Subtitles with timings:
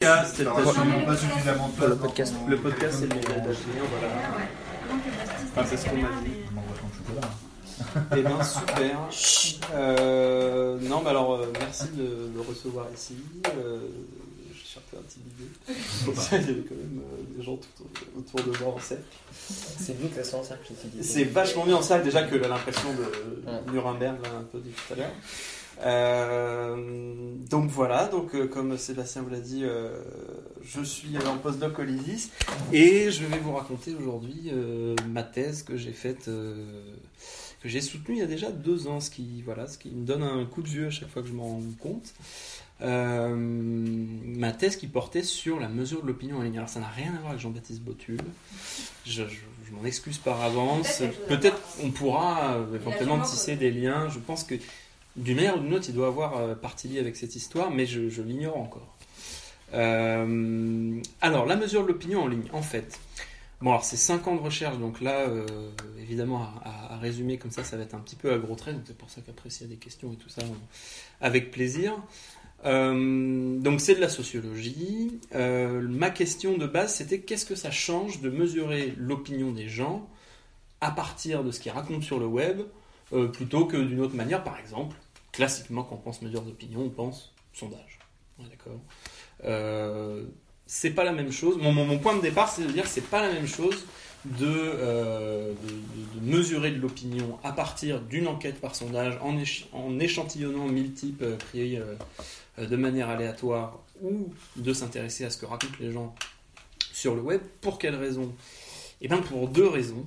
[0.00, 0.42] podcast,
[1.04, 2.34] pas suffisamment de Pour le podcast.
[2.48, 4.14] le podcast c'est le voilà.
[5.54, 6.32] Enfin, c'est ce qu'on m'a dit.
[8.16, 8.98] Eh bien, super.
[9.74, 13.14] Euh, non, mais alors, euh, merci de me recevoir ici.
[13.58, 13.80] Euh,
[14.54, 15.44] je suis un peu intimidé.
[16.32, 17.84] Il y avait quand même euh, des gens tout
[18.16, 19.02] autour de moi en cercle.
[19.50, 21.04] C'est mieux que la séance cercle, ceci dit.
[21.06, 23.58] C'est vachement mieux en salle déjà que l'impression de Ouais.
[23.72, 25.10] Nuremberg, là, un peu dit tout à l'heure.
[25.82, 26.76] Euh,
[27.48, 29.98] donc voilà, donc euh, comme Sébastien vous l'a dit, euh,
[30.62, 32.30] je suis en postdoc au LISIS
[32.72, 34.52] et je vais vous raconter aujourd'hui
[35.08, 39.10] ma thèse que j'ai faite, que j'ai soutenue il y a déjà deux ans, ce
[39.10, 41.32] qui, voilà, ce qui me donne un coup de vieux à chaque fois que je
[41.34, 42.12] m'en rends compte.
[42.82, 46.56] Ma thèse qui portait sur la mesure de l'opinion en ligne.
[46.58, 48.18] Alors ça n'a rien à voir avec Jean-Baptiste Botul.
[49.06, 49.28] Je, je-
[49.66, 51.02] je m'en excuse par avance.
[51.28, 54.08] Peut-être on pourra éventuellement tisser des liens.
[54.08, 54.56] Je pense que
[55.16, 57.86] d'une manière ou d'une autre, il doit avoir euh, partie liée avec cette histoire, mais
[57.86, 58.96] je, l'ignore encore.
[59.74, 62.98] Euh, alors, la mesure de l'opinion en ligne, en fait.
[63.60, 65.46] Bon, alors c'est 5 ans de recherche, donc là, euh,
[66.00, 68.84] évidemment, à, résumer comme ça, ça va être un petit peu à gros traits, donc
[68.86, 70.42] c'est pour ça qu'après, des questions et tout ça,
[71.20, 71.94] avec plaisir.
[72.64, 75.18] Donc c'est de la sociologie.
[75.32, 80.08] Ma question de base, c'était qu'est-ce que ça change de mesurer l'opinion des gens
[80.82, 82.62] à partir de ce qu'ils racontent sur le web,
[83.32, 84.96] plutôt que d'une autre manière, par exemple,
[85.32, 87.98] classiquement quand on pense mesure d'opinion, on pense sondage.
[88.38, 88.80] D'accord.
[89.44, 90.24] Euh,
[90.66, 91.56] c'est pas la même chose.
[91.60, 93.86] Mon, point de départ, c'est de dire que c'est pas la même chose
[94.24, 95.52] de, euh,
[96.22, 101.22] mesurer de l'opinion à partir d'une enquête par sondage en, éch- en échantillonnant mille types
[101.22, 106.14] euh, euh, de manière aléatoire ou de s'intéresser à ce que racontent les gens
[106.92, 107.40] sur le web.
[107.60, 108.32] Pour quelles raisons
[109.00, 110.06] Eh bien pour deux raisons.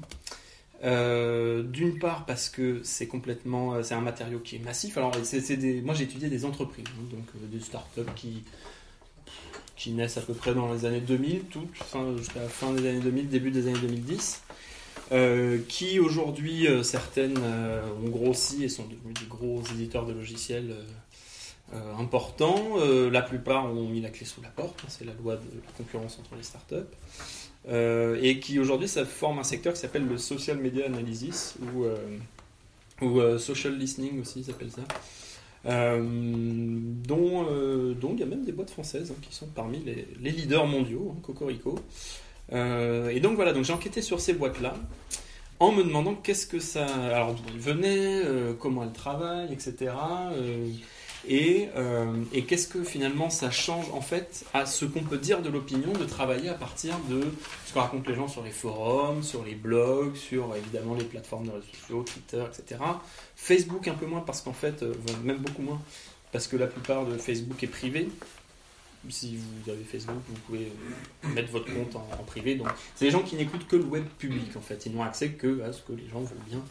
[0.84, 4.98] Euh, D'une part parce que c'est complètement, euh, c'est un matériau qui est massif.
[4.98, 8.44] Alors c'est des, moi j'ai étudié des entreprises, hein, donc euh, des startups qui
[9.76, 12.88] qui naissent à peu près dans les années 2000, toutes, fin, jusqu'à la fin des
[12.88, 14.44] années 2000, début des années 2010,
[15.12, 20.76] euh, qui aujourd'hui, certaines ont grossi et sont devenues des gros éditeurs de logiciels
[21.74, 22.78] euh, importants.
[22.78, 25.42] Euh, la plupart ont mis la clé sous la porte, hein, c'est la loi de
[25.56, 26.76] la concurrence entre les startups.
[27.70, 31.86] Euh, et qui aujourd'hui, ça forme un secteur qui s'appelle le social media analysis, ou,
[31.86, 31.98] euh,
[33.02, 34.82] euh, social listening aussi, ils appellent ça.
[35.66, 37.46] Dont,
[38.14, 41.20] il y a même des boîtes françaises hein, qui sont parmi les, leaders mondiaux, hein,
[41.24, 41.76] Cocorico.
[42.52, 44.76] Et donc voilà, donc j'ai enquêté sur ces boîtes-là
[45.60, 48.22] en me demandant qu'est-ce que ça, alors d'où elles venaient,
[48.60, 49.94] comment elles travaillent, etc.
[51.28, 55.42] et euh, et qu'est-ce que finalement ça change en fait à ce qu'on peut dire
[55.42, 57.22] de l'opinion de travailler à partir de
[57.66, 61.48] ce que racontent les gens sur les forums, sur les blogs, sur évidemment les plateformes
[61.48, 62.82] de réseaux sociaux, Twitter, etc.
[63.36, 65.82] Facebook un peu moins parce qu'en fait, euh, même beaucoup moins,
[66.32, 68.10] parce que la plupart de Facebook est privé.
[69.10, 70.72] Si vous avez Facebook, vous pouvez
[71.34, 72.56] mettre votre compte en, privé.
[72.56, 74.86] Donc, c'est les gens qui n'écoutent que le web public en fait.
[74.86, 76.62] Ils n'ont accès que à ce que les gens veulent bien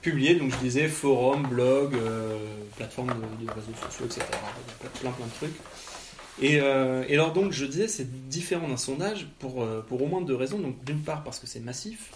[0.00, 0.34] publier.
[0.36, 2.38] Donc, je disais forum, blog, euh,
[2.76, 4.22] plateforme de, réseaux sociaux, etc.
[5.00, 5.54] Plein plein de trucs.
[6.40, 10.06] Et, euh, et alors donc, je disais, c'est différent d'un sondage pour, euh, pour au
[10.06, 10.58] moins deux raisons.
[10.58, 12.12] Donc, d'une part parce que c'est massif.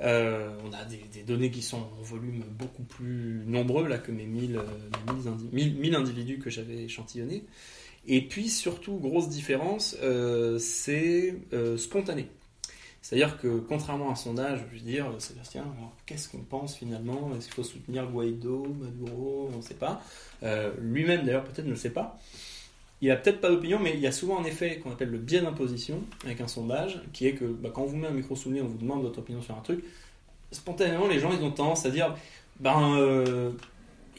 [0.00, 4.12] Euh, on a des, des données qui sont en volume beaucoup plus nombreux là que
[4.12, 4.62] mes 1000, euh,
[5.08, 7.42] mes 1000 indi- 1000 1000 individus que j'avais échantillonnés.
[8.08, 12.26] Et puis surtout, grosse différence, euh, c'est euh, spontané.
[13.02, 15.66] C'est-à-dire que contrairement à un sondage, je veux dire, euh, Sébastien,
[16.06, 17.30] qu'est-ce qu'on pense finalement?
[17.36, 19.50] Est-ce qu'il faut soutenir Guaido, Maduro?
[19.52, 20.02] On ne sait pas.
[20.80, 22.18] Lui-même d'ailleurs peut-être ne le sait pas.
[23.00, 25.18] Il a peut-être pas d'opinion, mais il y a souvent un effet qu'on appelle le
[25.18, 28.34] biais d'imposition avec un sondage, qui est que bah, quand on vous met un micro
[28.34, 29.84] sous le nez, on vous demande votre opinion sur un truc,
[30.50, 32.16] spontanément les gens ils ont tendance à dire
[32.58, 33.52] ben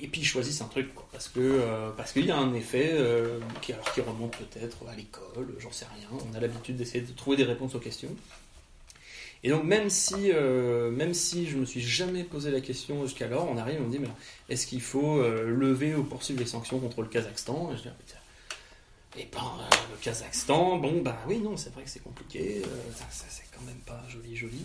[0.02, 2.92] et puis ils choisissent un truc parce que euh, parce qu'il y a un effet
[2.94, 6.08] euh, qui alors qui remonte peut-être à l'école, j'en sais rien.
[6.30, 8.16] On a l'habitude d'essayer de trouver des réponses aux questions.
[9.44, 13.48] Et donc même si euh, même si je me suis jamais posé la question jusqu'alors,
[13.50, 14.10] on arrive on me dit mais
[14.50, 17.72] est-ce qu'il faut euh, lever ou poursuivre les sanctions contre le Kazakhstan?
[17.74, 18.16] Et je dis, ah,
[19.18, 22.62] et ben, euh, le Kazakhstan, bon, bah oui, non, c'est vrai que c'est compliqué,
[22.96, 24.64] ça, c'est quand même pas joli, joli.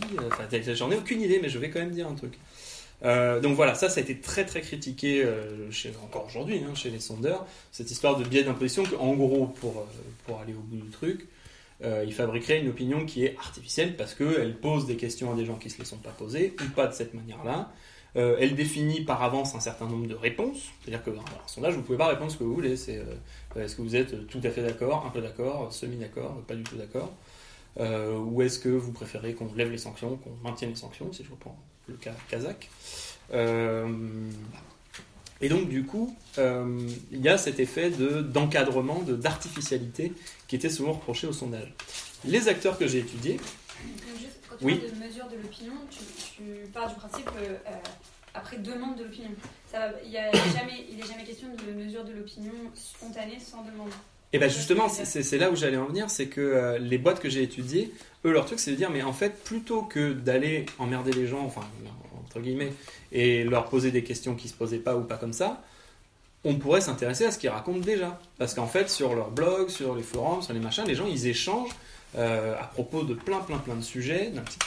[0.75, 2.37] j'en ai aucune idée, mais je vais quand même dire un truc.
[3.05, 5.69] Euh, donc voilà, ça, ça a été très très critiqué, euh,
[6.03, 9.83] encore aujourd'hui, hein, chez les sondeurs, cette histoire de biais d'imposition, en gros, pour, euh,
[10.25, 11.27] pour aller au bout du truc,
[11.83, 15.45] euh, ils fabriqueraient une opinion qui est artificielle parce qu'elle pose des questions à des
[15.45, 17.71] gens qui ne se les sont pas posées, ou pas de cette manière-là.
[18.15, 21.81] Elle définit par avance un certain nombre de réponses, c'est-à-dire que dans un sondage, vous
[21.81, 23.03] pouvez pas répondre ce que vous voulez, c'est
[23.57, 26.77] est-ce que vous êtes tout à fait d'accord, un peu d'accord, semi-d'accord, pas du tout
[26.77, 27.13] d'accord
[27.77, 31.31] Ou est-ce que vous préférez qu'on lève les sanctions, qu'on maintienne les sanctions, si je
[31.31, 31.57] reprends
[31.87, 32.69] le cas kazakh
[33.33, 33.87] Euh,
[35.41, 40.13] Et donc, du coup, euh, il y a cet effet de- d'encadrement, de, d'artificialité
[40.47, 41.73] qui était souvent reproché au sondage.
[42.23, 44.75] Les acteurs que j'ai étudiés, Donc juste, quand tu Oui.
[44.77, 45.99] parles de mesure de l'opinion, tu,
[46.37, 47.57] tu pars du principe euh,
[48.33, 49.31] après demande de l'opinion.
[50.05, 53.91] Il n'est jamais, il est jamais question de mesure de l'opinion spontanée sans demande.
[54.35, 57.29] Et bien justement, c'est là où j'allais en venir, c'est que euh, les boîtes que
[57.29, 57.93] j'ai étudiées,
[58.25, 61.39] eux, leur truc, c'est de dire, mais en fait, plutôt que d'aller emmerder les gens,
[61.45, 61.61] enfin,
[62.21, 62.73] entre guillemets,
[63.13, 65.63] et leur poser des questions qui se posaient pas ou pas comme ça,
[66.43, 68.19] on pourrait s'intéresser à ce qu'ils racontent déjà.
[68.37, 71.27] Parce qu'en fait, sur leur blog, sur les forums, sur les machins, les gens, ils
[71.27, 71.71] échangent
[72.17, 74.59] euh, à propos de plein, plein, plein de sujets, d'un petit-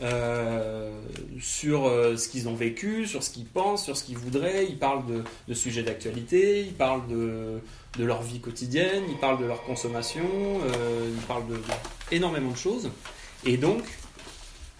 [0.00, 0.92] euh,
[1.40, 4.66] sur euh, ce qu'ils ont vécu, sur ce qu'ils pensent, sur ce qu'ils voudraient.
[4.66, 7.60] Ils parlent de, sujets d'actualité, ils parlent de,
[7.98, 11.62] leur vie quotidienne, ils parlent de leur consommation, euh, ils parlent de, de
[12.12, 12.90] énormément de choses.
[13.44, 13.82] Et donc,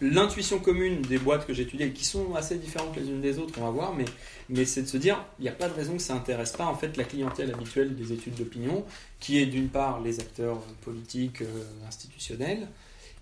[0.01, 3.55] l'intuition commune des boîtes que j'ai étudiées, qui sont assez différentes les unes des autres,
[3.59, 4.05] on va voir, mais,
[4.49, 6.67] mais c'est de se dire, il n'y a pas de raison que ça n'intéresse pas
[6.67, 8.85] en fait la clientèle habituelle des études d'opinion,
[9.19, 11.43] qui est d'une part les acteurs politiques,
[11.89, 12.69] institutionnels,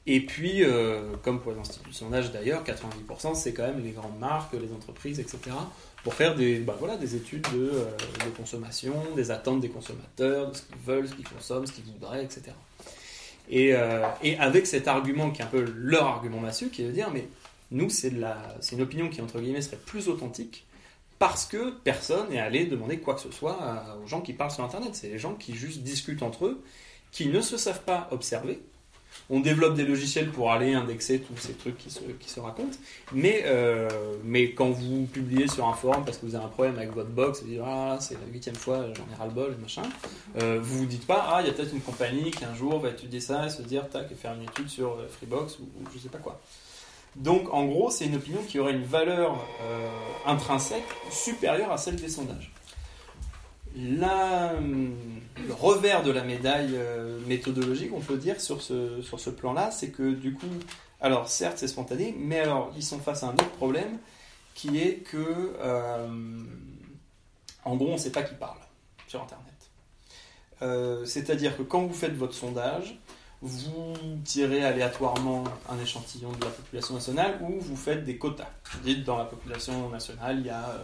[0.06, 3.90] et puis, euh, comme pour les instituts de sondage d'ailleurs, 90% c'est quand même les
[3.90, 5.38] grandes marques, les entreprises, etc.
[6.04, 7.84] pour faire des, bah, voilà, des études de, euh,
[8.24, 11.84] de consommation, des attentes des consommateurs, de ce qu'ils veulent, ce qu'ils consomment, ce qu'ils
[11.84, 12.42] voudraient, etc.
[13.50, 16.92] Et, euh, et avec cet argument qui est un peu leur argument massue, qui de
[16.92, 17.26] dire, mais
[17.72, 20.66] nous, c'est une opinion qui, entre guillemets, serait plus authentique
[21.18, 23.58] parce que personne n'est allé demander quoi que ce soit
[24.04, 24.90] aux gens qui parlent sur Internet.
[24.94, 26.62] C'est les gens qui juste discutent entre eux,
[27.10, 28.60] qui ne se savent pas observer.
[29.28, 32.76] On développe des logiciels pour aller indexer tous ces trucs qui se, qui se racontent.
[33.12, 33.88] Mais, euh,
[34.24, 37.10] mais quand vous publiez sur un forum parce que vous avez un problème avec votre
[37.10, 39.82] box, vous dites ah, c'est la huitième fois, j'en ai ras-le-bol, et machin,
[40.40, 42.78] euh, vous vous dites pas ah, il y a peut-être une compagnie qui un jour
[42.78, 45.62] va étudier ça et se dire tac, et faire une étude sur euh, Freebox ou,
[45.62, 46.40] ou je sais pas quoi.
[47.16, 49.88] Donc en gros, c'est une opinion qui aurait une valeur euh,
[50.26, 52.52] intrinsèque supérieure à celle des sondages.
[53.76, 59.70] Le revers de la médaille euh, méthodologique, on peut dire, sur ce, sur ce plan-là,
[59.70, 60.46] c'est que du coup,
[61.00, 63.98] alors certes c'est spontané, mais alors ils sont face à un autre problème
[64.54, 66.08] qui est que, euh,
[67.64, 68.58] en gros, on ne sait pas qui parle
[69.06, 69.44] sur Internet.
[70.62, 72.98] Euh, C'est-à-dire que quand vous faites votre sondage,
[73.42, 73.92] vous
[74.24, 78.48] tirez aléatoirement un échantillon de la population nationale ou vous faites des quotas.
[78.72, 80.82] Vous dites dans la population nationale, il y a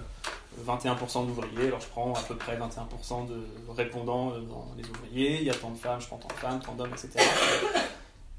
[0.66, 5.38] 21% d'ouvriers, alors je prends à peu près 21% de répondants euh, dans les ouvriers,
[5.40, 7.24] il y a tant de femmes, je prends tant de femmes, tant d'hommes, etc.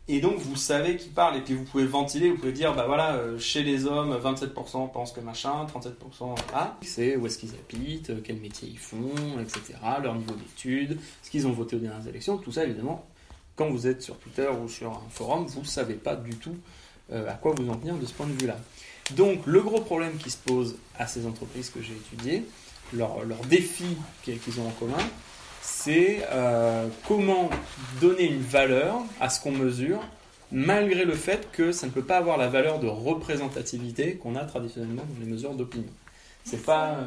[0.07, 2.85] Et donc vous savez qui parle, et puis vous pouvez ventiler, vous pouvez dire, bah
[2.87, 6.77] voilà, euh, chez les hommes, 27% pensent que machin, 37% là.
[6.81, 11.29] C'est où est-ce qu'ils habitent, euh, quel métier ils font, etc., leur niveau d'études, ce
[11.29, 13.05] qu'ils ont voté aux dernières élections, tout ça évidemment,
[13.55, 16.57] quand vous êtes sur Twitter ou sur un forum, vous ne savez pas du tout
[17.11, 18.57] à quoi vous en tenir de ce point de vue-là.
[19.11, 22.45] Donc le gros problème qui se pose à ces entreprises que j'ai étudiées,
[22.93, 25.03] leur, leur défi qu'ils ont en commun,
[25.61, 27.49] c'est euh, comment
[28.01, 30.01] donner une valeur à ce qu'on mesure,
[30.51, 34.43] malgré le fait que ça ne peut pas avoir la valeur de représentativité qu'on a
[34.43, 35.87] traditionnellement dans les mesures d'opinion.
[36.43, 36.97] C'est pas,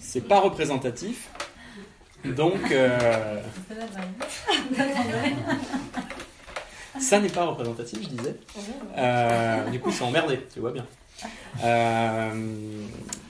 [0.00, 1.30] c'est pas représentatif.
[2.24, 3.40] Donc, euh,
[7.00, 8.36] ça n'est pas représentatif, je disais.
[8.96, 10.86] Euh, du coup, c'est emmerdé, tu vois bien.
[11.64, 12.30] Euh,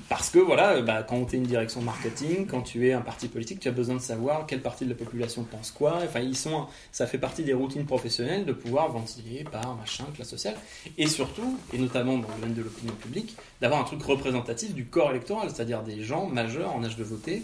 [0.09, 3.29] parce que voilà, bah, quand tu es une direction marketing, quand tu es un parti
[3.29, 5.99] politique, tu as besoin de savoir quelle partie de la population pense quoi.
[6.05, 10.29] Enfin, ils sont, ça fait partie des routines professionnelles de pouvoir ventiler par machin, classe
[10.29, 10.57] sociale,
[10.99, 14.87] et surtout, et notamment dans le domaine de l'opinion publique, d'avoir un truc représentatif du
[14.87, 17.43] corps électoral, c'est-à-dire des gens majeurs en âge de voter.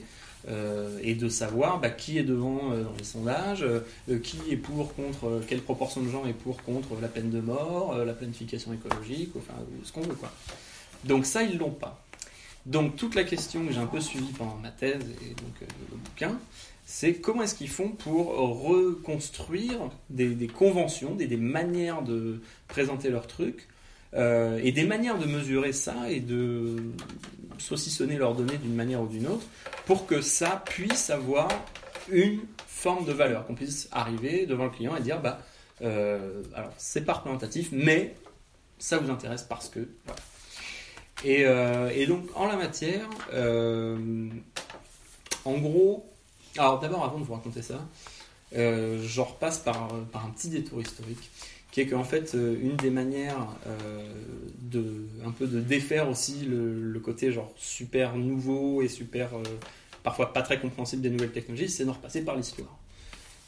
[0.49, 4.56] Euh, et de savoir bah, qui est devant euh, dans les sondages, euh, qui est
[4.56, 8.73] pour, contre, quelle proportion de gens est pour, contre la peine de mort, la planification
[8.73, 9.54] écologique, enfin
[9.85, 10.32] ce qu'on veut quoi.
[11.04, 12.02] Donc ça, ils l'ont pas.
[12.66, 15.97] Donc toute la question que j'ai un peu suivie pendant ma thèse et donc le
[15.97, 16.38] bouquin,
[16.85, 23.26] c'est comment est-ce qu'ils font pour reconstruire des, conventions, des, des manières de présenter leur
[23.26, 23.68] truc,
[24.14, 26.76] euh, et des manières de mesurer ça et de
[27.61, 29.47] saucissonner leurs données d'une manière ou d'une autre
[29.87, 31.49] pour que ça puisse avoir
[32.11, 35.40] une forme de valeur, qu'on puisse arriver devant le client et dire bah
[35.83, 38.14] euh, alors c'est pas représentatif, mais
[38.79, 40.21] ça vous intéresse parce que voilà.
[41.23, 44.29] Et, euh, et donc en la matière, euh,
[45.45, 46.07] en gros,
[46.57, 47.87] alors d'abord avant de vous raconter ça,
[48.52, 51.31] je repasse par, par un petit détour historique
[51.70, 54.02] qui est qu'en fait euh, une des manières euh,
[54.60, 59.42] de un peu de défaire aussi le, côté genre super nouveau et super euh,
[60.02, 62.78] parfois pas très compréhensible des nouvelles technologies, c'est de repasser par l'histoire.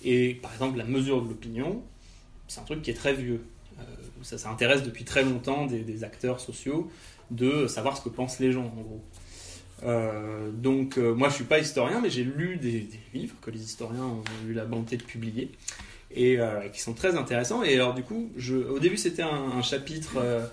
[0.05, 1.83] Et par exemple la mesure de l'opinion,
[2.49, 3.43] c'est un truc qui est très vieux.
[4.23, 6.89] Ça, intéresse depuis très longtemps des, des acteurs sociaux
[7.33, 9.03] de savoir ce que pensent les gens en gros.
[10.53, 14.23] Donc moi je suis pas historien, mais j'ai lu des livres que les historiens ont
[14.49, 15.51] eu la bonté de publier
[16.15, 17.63] et euh, qui sont très intéressants.
[17.63, 18.31] Et alors du coup,
[18.71, 20.17] au début c'était un, chapitre.
[20.17, 20.47] euh,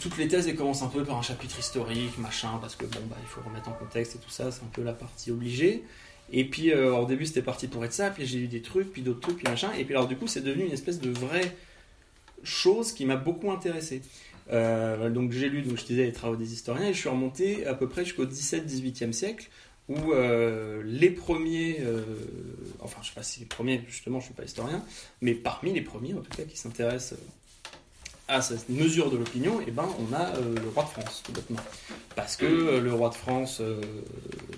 [0.00, 3.16] toutes les thèses commencent un peu par un chapitre historique, machin, parce que bon bah
[3.20, 5.82] il faut remettre en contexte et tout ça, c'est un peu la partie obligée.
[6.32, 8.92] Et puis euh, au début c'était parti pour être ça, puis j'ai eu des trucs,
[8.92, 9.70] puis d'autres trucs, puis machin.
[9.78, 11.54] Et puis alors du coup c'est devenu une espèce de vraie
[12.44, 14.02] chose qui m'a beaucoup intéressé.
[14.50, 17.74] Donc j'ai lu, donc je disais, les travaux des historiens, et je suis remonté à
[17.74, 19.48] peu près jusqu'au 17-18e siècle,
[19.92, 22.02] où euh, les premiers, euh,
[22.80, 24.82] enfin je sais pas si les premiers, justement je suis pas historien,
[25.20, 27.18] mais parmi les premiers en tout cas qui s'intéressent
[28.28, 31.32] à cette mesure de l'opinion, et ben on a euh, le roi de France, tout.
[32.16, 33.80] Parce que euh, le roi de France, euh,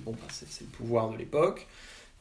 [0.05, 1.67] bon, bah, c'est le pouvoir de l'époque,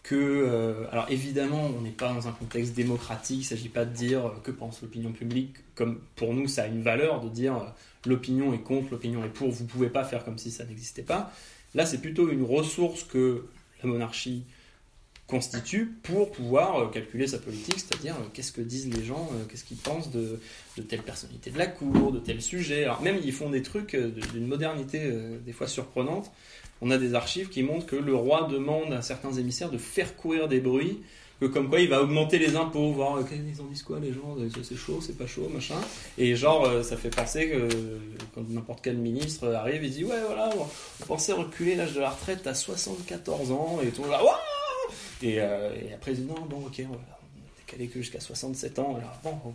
[0.03, 3.85] que, euh, alors évidemment, on n'est pas dans un contexte démocratique, il ne s'agit pas
[3.85, 7.29] de dire euh, que pense l'opinion publique, comme pour nous ça a une valeur de
[7.29, 7.65] dire euh,
[8.05, 11.03] l'opinion est contre, l'opinion est pour, vous ne pouvez pas faire comme si ça n'existait
[11.03, 11.31] pas.
[11.75, 13.45] Là, c'est plutôt une ressource que
[13.83, 14.43] la monarchie
[15.27, 19.45] constitue pour pouvoir euh, calculer sa politique, c'est-à-dire euh, qu'est-ce que disent les gens, euh,
[19.49, 20.39] qu'est-ce qu'ils pensent de,
[20.77, 22.87] de telle personnalité de la cour, de tel sujet.
[23.01, 25.11] Même ils font des trucs d'une modernité
[25.45, 26.31] des fois surprenante.
[26.81, 30.15] On a des archives qui montrent que le roi demande à certains émissaires de faire
[30.15, 30.99] courir des bruits,
[31.39, 34.13] que comme quoi il va augmenter les impôts, voir euh, ils en disent quoi les
[34.13, 35.75] gens, euh, c'est chaud, c'est pas chaud, machin.
[36.17, 37.67] Et genre euh, ça fait penser que
[38.33, 40.49] quand n'importe quel ministre arrive, il dit ouais voilà,
[41.01, 44.39] on pensait reculer l'âge de la retraite à 74 ans et tout là, Ouah
[45.21, 46.99] et, euh, et après il dit non bon ok on va
[47.65, 48.97] décaler que jusqu'à 67 ans.
[48.97, 49.53] Alors, bon,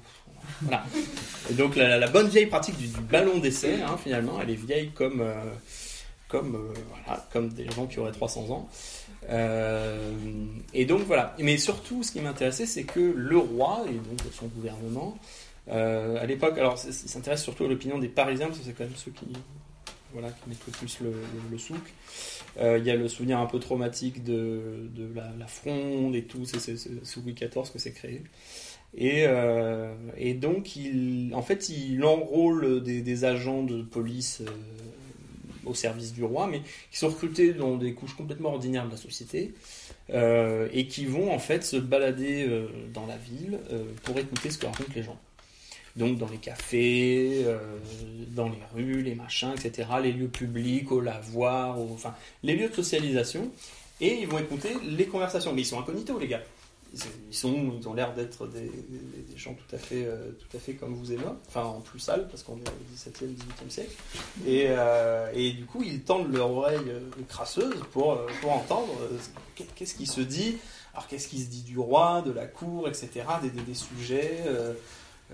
[0.62, 0.84] voilà.
[1.50, 5.24] Et donc la, bonne vieille pratique du, ballon d'essai, hein, finalement, elle est vieille comme,
[6.28, 8.68] comme, voilà, comme des gens qui auraient 300 ans.
[9.30, 10.12] Euh,
[10.74, 11.34] et donc voilà.
[11.38, 15.18] Mais surtout, ce qui m'intéressait, c'est que le roi et donc son gouvernement,
[15.68, 18.84] euh, à l'époque, alors il s'intéresse surtout à l'opinion des Parisiens, parce que c'est quand
[18.84, 19.26] même ceux qui,
[20.12, 21.12] voilà, qui mettent le plus le,
[21.50, 21.76] le, souk.
[22.58, 26.76] Euh, Il y a le souvenir un peu traumatique de, la, fronde et tout, c'est
[26.76, 28.22] sous Louis XIV que c'est créé.
[28.96, 29.26] Et,
[30.16, 34.42] et donc, il, en fait, il enrôle des, agents de police
[35.68, 36.60] au service du roi, mais
[36.90, 39.54] qui sont recrutés dans des couches complètement ordinaires de la société
[40.10, 44.50] euh, et qui vont en fait se balader euh, dans la ville euh, pour écouter
[44.50, 45.18] ce que racontent les gens.
[45.96, 47.44] Donc dans les cafés,
[48.28, 52.74] dans les rues, les machins, etc., les lieux publics, au lavoir, enfin les lieux de
[52.74, 53.50] socialisation,
[54.00, 55.52] et ils vont écouter les conversations.
[55.52, 56.42] Mais ils sont incognitos, les gars.
[56.94, 60.58] Ils sont, ils ont l'air d'être des, des- gens tout à fait, euh, tout à
[60.60, 63.70] fait comme vous et moi, enfin en plus sale parce qu'on est au XVIIe, XVIIIe
[63.70, 63.92] siècle.
[64.46, 68.88] Et, euh, et du coup, ils tendent leur oreille euh, crasseuse pour, pour entendre
[69.76, 70.56] qu'est-ce qui se dit?
[70.94, 73.10] Alors qu'est-ce qui se dit du roi, de la cour, etc.
[73.42, 74.42] Des, des, sujets.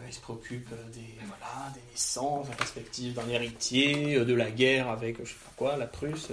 [0.07, 5.19] ils se préoccupent des, voilà, des naissances, la perspective d'un héritier, de la guerre avec,
[5.25, 6.29] je sais pas quoi, la Prusse,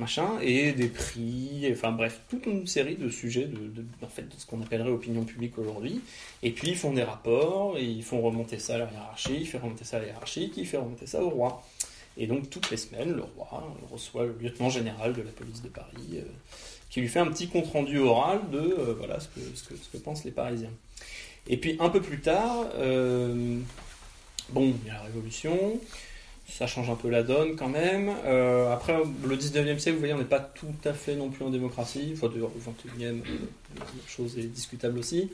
[0.00, 4.34] machin, et des prix, enfin bref, toute une série de sujets de, en fait, de
[4.36, 6.00] ce qu'on appellerait opinion publique aujourd'hui.
[6.42, 9.58] Et puis ils font des rapports, ils font remonter ça à la hiérarchie, ils font
[9.58, 11.62] remonter ça à la hiérarchie, qui fait remonter ça au roi.
[12.16, 15.68] Et donc toutes les semaines, le roi reçoit le lieutenant général de la police de
[15.68, 16.22] Paris, euh,
[16.88, 19.88] qui lui fait un petit compte-rendu oral de euh, voilà, ce, que, ce, que, ce
[19.88, 20.72] que pensent les Parisiens.
[21.46, 23.58] Et puis un peu plus tard, euh,
[24.50, 25.80] bon, il y a la Révolution,
[26.50, 28.10] ça change un peu la donne quand même.
[28.24, 31.44] Euh, après, le 19e siècle, vous voyez, on n'est pas tout à fait non plus
[31.44, 32.12] en démocratie.
[32.14, 33.22] Enfin, le 21e, euh,
[33.78, 35.30] la chose est discutable aussi.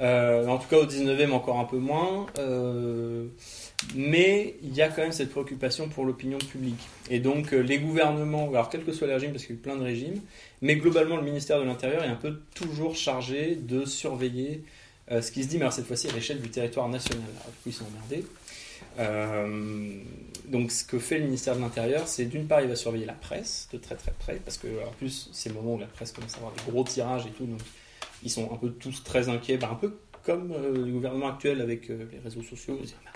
[0.00, 2.26] Euh, en tout cas, au 19e, encore un peu moins.
[2.38, 3.26] Euh,
[3.94, 6.88] mais il y a quand même cette préoccupation pour l'opinion publique.
[7.10, 9.62] Et donc, les gouvernements, alors quel que soit le régime, parce qu'il y a eu
[9.62, 10.20] plein de régimes,
[10.62, 14.62] mais globalement, le ministère de l'Intérieur est un peu toujours chargé de surveiller
[15.10, 17.22] ce qui se dit, mais alors cette fois-ci à l'échelle du territoire national.
[17.42, 18.24] Alors, du coup, ils sont emmerdés.
[18.98, 19.98] Euh,
[20.46, 23.12] donc, ce que fait le ministère de l'Intérieur, c'est d'une part, il va surveiller la
[23.14, 26.12] presse de très très près, parce que en plus, c'est le moment où la presse
[26.12, 27.60] commence à avoir des gros tirages et tout, donc
[28.22, 31.60] ils sont un peu tous très inquiets, bah, un peu comme euh, le gouvernement actuel
[31.60, 32.78] avec euh, les réseaux sociaux.
[32.80, 33.10] Disent, Ah,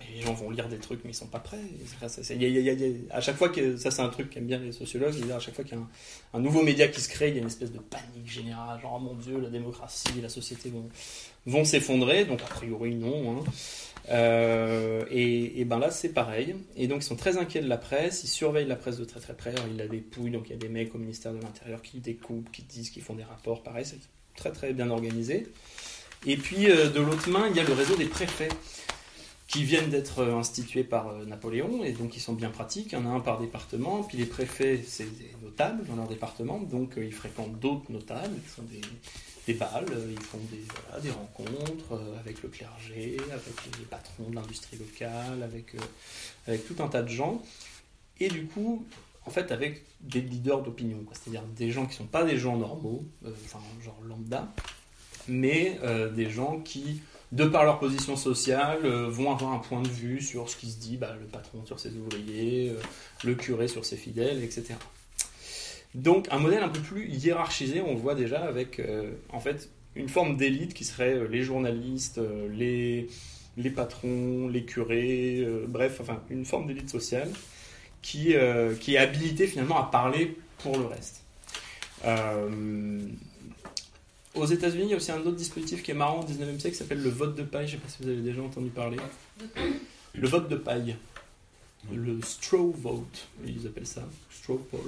[0.00, 1.58] mais les gens vont lire des trucs, mais ils sont pas prêts.
[1.58, 5.14] Et ça, a- à chaque fois que ça, c'est un truc qu'aiment bien les sociologues.
[5.14, 5.84] Ils disent, à chaque fois qu'il y a
[6.34, 8.94] un, nouveau média qui se crée, il y a une espèce de panique générale, genre
[8.96, 10.88] oh mon Dieu, la démocratie, la société vont,
[11.46, 12.24] vont s'effondrer.
[12.24, 13.38] Donc a priori non.
[13.38, 13.44] hein.
[14.10, 16.56] Euh, et, et ben là c'est pareil.
[16.76, 18.24] Et donc ils sont très inquiets de la presse.
[18.24, 19.50] Ils surveillent la presse de très très près.
[19.50, 20.30] Alors, ils la dépouillent.
[20.30, 23.00] Donc il y a des mecs au ministère de l'Intérieur qui découpent, qui disent, qui
[23.00, 23.62] font des rapports.
[23.62, 24.00] Pareil, c'est
[24.34, 25.46] très très bien organisé.
[26.26, 28.48] Et puis euh, de l'autre main, il y a le réseau des préfets
[29.48, 32.92] qui viennent d'être euh, institués par Napoléon et donc ils sont bien pratiques.
[32.92, 36.08] Il y en a un par département, puis les préfets, c'est des notables dans leur
[36.08, 38.80] département, donc ils fréquentent d'autres notables, ils font des,
[39.46, 40.64] des balles, euh, ils font des,
[41.02, 45.78] des rencontres euh, avec le clergé, avec les patrons de l'industrie locale, avec, euh,
[46.46, 47.42] avec tout un tas de gens.
[48.20, 48.86] Et du coup,
[49.26, 53.04] en fait avec des leaders d'opinion, c'est-à-dire des gens qui sont pas des gens normaux,
[53.44, 54.52] enfin genre lambda,
[55.28, 55.78] mais
[56.14, 57.00] des gens qui,
[57.32, 60.78] de par leur position sociale, vont avoir un point de vue sur ce qui se
[60.78, 62.74] dit, bah, le patron sur ses ouvriers,
[63.24, 64.74] le curé sur ses fidèles, etc.
[65.94, 69.70] Donc un modèle un peu plus hiérarchisé, on le voit déjà avec euh, en fait
[69.94, 73.08] une forme d'élite qui serait euh, les journalistes, euh, les,
[73.58, 77.30] les patrons, les curés, bref, enfin une forme d'élite sociale
[78.00, 78.34] qui,
[78.80, 81.22] qui est habilitée finalement à parler pour le reste.
[84.34, 86.70] Aux États-Unis, il y a aussi un autre dispositif qui est marrant au 19e siècle
[86.70, 87.68] qui s'appelle le vote de paille.
[87.68, 88.96] Je ne sais pas si vous avez déjà entendu parler.
[90.14, 90.96] Le vote de paille.
[91.92, 94.08] Le straw vote, ils appellent ça.
[94.30, 94.80] Straw poll.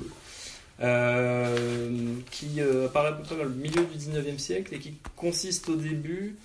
[0.80, 4.94] Euh, qui euh, apparaît à peu près vers le milieu du 19e siècle et qui
[5.14, 6.36] consiste au début.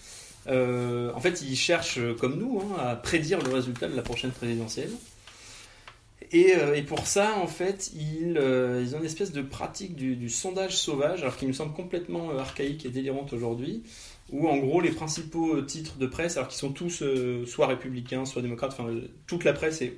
[0.47, 4.31] euh, en fait, ils cherchent, comme nous, hein, à prédire le résultat de la prochaine
[4.31, 4.91] présidentielle.
[6.31, 6.53] Et,
[6.87, 11.37] pour ça, en fait, ils, ont une espèce de pratique du, du sondage sauvage, alors
[11.37, 13.81] qui me semble complètement archaïque et délirante aujourd'hui,
[14.31, 17.03] où en gros les principaux titres de presse, alors qu'ils sont tous
[17.47, 18.93] soit républicains, soit démocrates, enfin
[19.25, 19.93] toute la presse est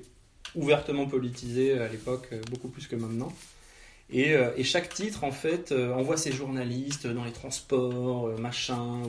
[0.56, 3.34] ouvertement politisée à l'époque, beaucoup plus que maintenant.
[4.14, 8.38] Et, euh, et chaque titre, en fait, euh, envoie ses journalistes dans les transports, euh,
[8.38, 9.02] machin,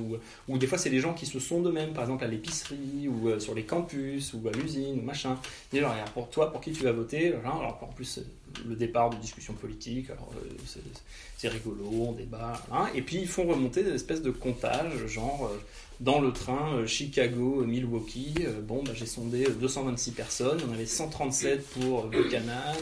[0.48, 3.38] ou, des fois c'est des gens qui se sont d'eux-mêmes, par exemple à l'épicerie, ou
[3.40, 5.38] sur les campus, ou à l'usine, ou machin.
[5.72, 7.34] Ils disent, regarde, pour toi, pour qui tu vas voter.
[7.44, 8.20] Alors en plus,
[8.68, 10.30] le départ de discussions politiques, alors
[10.66, 12.86] c'est- rigolo, on débat, hein.
[12.94, 15.50] et puis ils font remonter des espèces de comptages, genre
[15.98, 18.34] dans le train Chicago-Milwaukee,
[18.66, 22.74] bon, bah, j'ai sondé euh, 226 personnes, il y en avait 137 pour Buchanan,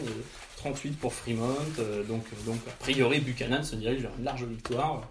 [0.61, 4.45] 38 pour Fremont, euh, donc, euh, donc a priori Buchanan se dirige vers une large
[4.45, 5.09] victoire,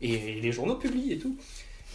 [0.00, 1.36] et, les journaux publient et tout.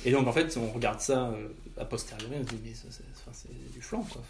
[0.05, 1.47] Et donc en fait, on regarde ça euh,
[1.79, 4.21] a posteriori, on se dit mais c'est du flanc, quoi.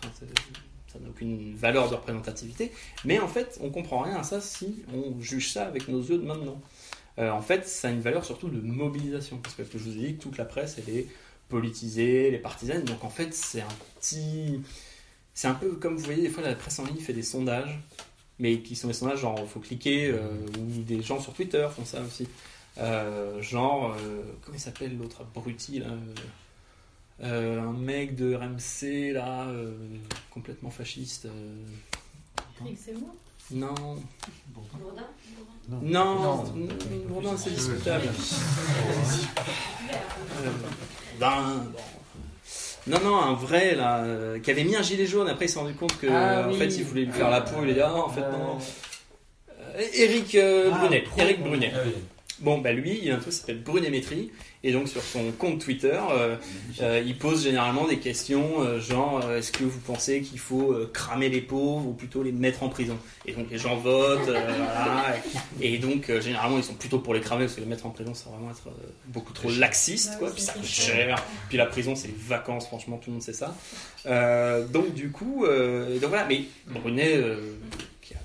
[0.88, 2.72] Ça n'a aucune valeur de représentativité.
[3.06, 6.18] Mais en fait, on comprend rien à ça si on juge ça avec nos yeux
[6.18, 6.62] de maintenant.
[7.20, 10.08] Euh, en fait, ça a une valeur surtout de mobilisation, parce que je vous ai
[10.08, 11.08] dit que toute la presse, elle est
[11.50, 14.62] politisée, elle est partisane, donc en fait, c'est un petit...
[15.34, 17.80] C'est un peu comme vous voyez, des fois, la presse en ligne fait des sondages,
[18.42, 20.20] mais qui sont des sondages genre, il faut cliquer, euh,
[20.60, 22.28] ou des gens sur Twitter font ça aussi.
[22.80, 25.88] Euh, genre, euh, comment il s'appelle l'autre abruti là
[27.24, 29.72] euh, Un mec de RMC là, euh,
[30.32, 31.26] complètement fasciste.
[31.26, 31.30] euh,
[33.52, 33.74] non,
[34.48, 34.78] Bourdin
[35.70, 36.44] non, Non.
[36.44, 36.44] non,
[37.08, 38.08] Bourdin, c'est discutable.
[41.20, 41.80] Ben, bon.
[42.88, 45.28] Non, non, un vrai là, euh, qui avait mis un gilet jaune.
[45.30, 46.58] Après, il s'est rendu compte que, Ah, en oui.
[46.58, 47.58] fait, il voulait lui faire la peau.
[47.64, 48.58] Il a dit, ah, en fait, Euh, non.
[49.78, 51.04] Euh, Eric euh, Brunet.
[51.18, 51.72] Eric Brunet.
[51.76, 51.94] Ah oui.
[52.42, 54.32] Bon, bah lui, il y a un truc qui s'appelle Brunémétrie.
[54.64, 56.36] Et donc, sur son compte Twitter, euh,
[56.82, 60.72] euh, il pose généralement des questions euh, genre euh, est-ce que vous pensez qu'il faut
[60.72, 62.96] euh, cramer les pauvres ou plutôt les mettre en prison?
[63.26, 64.28] Et donc, les gens votent.
[64.28, 65.16] euh, voilà,
[65.60, 67.88] et, et donc, euh, généralement, ils sont plutôt pour les cramer parce que les mettre
[67.88, 70.18] en prison, ça va vraiment être euh, beaucoup trop laxiste.
[70.20, 71.24] Quoi, puis c'est ça coûte cher.
[71.50, 73.56] Puis la prison, c'est les vacances, franchement, tout le monde sait ça.
[74.06, 76.26] Euh, donc, du coup, euh, donc voilà.
[76.26, 77.20] Mais Brunet.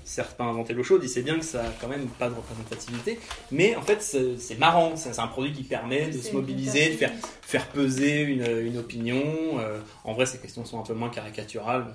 [0.07, 2.33] Certes pas inventé l'eau chaude, il sait bien que ça a quand même pas de
[2.35, 3.19] représentativité,
[3.51, 7.11] mais en fait c'est marrant, c'est un produit qui permet de se mobiliser, de faire,
[7.41, 9.21] faire peser une, une opinion.
[9.59, 11.87] euh, en vrai ces questions sont un peu moins caricaturales.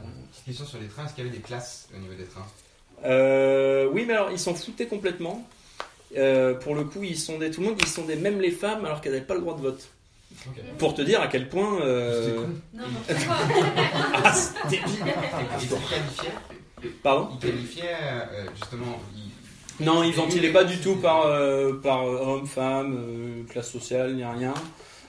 [0.45, 2.47] Question sur les trains, est-ce qu'il y avait des classes au niveau des trains?
[3.05, 5.47] Euh, oui mais alors ils s'en foutaient complètement.
[6.17, 9.01] Euh, pour le coup ils sondaient tout le monde, ils sondaient même les femmes alors
[9.01, 9.89] qu'elles n'avaient pas le droit de vote.
[10.79, 11.81] Pour te dire à quel point...
[11.83, 12.47] euh.
[12.75, 13.01] Non, non.
[14.25, 14.81] Ah, c'est
[17.03, 17.83] Pardon ils qualifiaient
[18.33, 19.01] euh, justement.
[19.17, 23.71] ils- Non, ils ventilaient pas du tout par, euh, par euh, homme, femme, euh, classe
[23.71, 24.55] sociale, ni rien.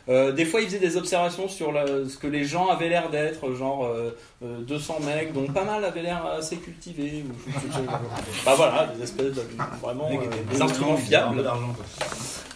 [0.09, 3.09] Euh, des fois, ils faisaient des observations sur la- ce que les gens avaient l'air
[3.09, 4.11] d'être, genre euh,
[4.43, 7.23] euh, 200 mecs, dont pas mal avaient l'air assez cultivés.
[7.25, 7.49] Ou,
[8.45, 9.43] bah voilà, des espèces de,
[9.81, 11.43] vraiment euh, des instruments Un peu fiables.
[11.43, 11.85] d'argent, quoi.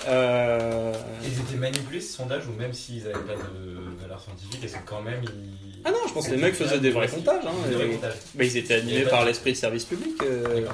[0.09, 4.75] Euh, Ils étaient manipulés ce sondage ou même s'ils n'avaient pas de valeur scientifique, est-ce
[4.77, 5.66] que quand même ils.
[5.85, 7.43] Ah non, je pense que les mecs faisaient des vrais comptages.
[7.45, 8.13] Hein, Des vrais et- comptages.
[8.35, 10.13] bah, ils étaient animés par l'esprit de service public.
[10.23, 10.65] euh.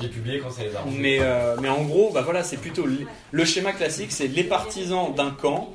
[0.00, 0.96] Ils publiaient quand ça les arrangeait.
[0.98, 2.98] mais, euh, mais en gros, bah voilà, c'est plutôt le,
[3.30, 5.72] le schéma classique, c'est les partisans d'un camp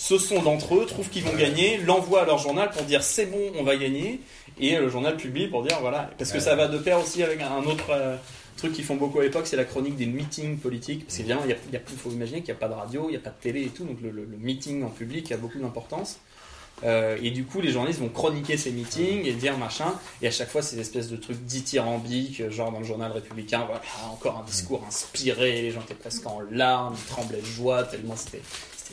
[0.00, 3.26] ce sont d'entre eux, trouvent qu'ils vont gagner, l'envoient à leur journal pour dire c'est
[3.26, 4.20] bon, on va gagner,
[4.60, 6.08] et le journal publie pour dire voilà.
[6.18, 8.14] Parce que ça va de pair aussi avec un autre euh,
[8.56, 11.04] truc qu'ils font beaucoup à l'époque, c'est la chronique des meetings politiques.
[11.04, 13.06] Parce qu'évidemment, il y a, y a faut imaginer qu'il n'y a pas de radio,
[13.08, 15.32] il n'y a pas de télé et tout, donc le, le- le meeting en public
[15.32, 16.18] a beaucoup d'importance.
[16.84, 19.94] Euh, et du coup, les journalistes vont chroniquer ces meetings et dire machin.
[20.22, 23.64] Et à chaque fois, des espèces de trucs dithyrambiques, euh, genre dans le journal républicain,
[23.66, 27.84] voilà, encore un discours inspiré, les gens étaient presque en larmes, ils tremblaient de joie,
[27.84, 28.42] tellement c'était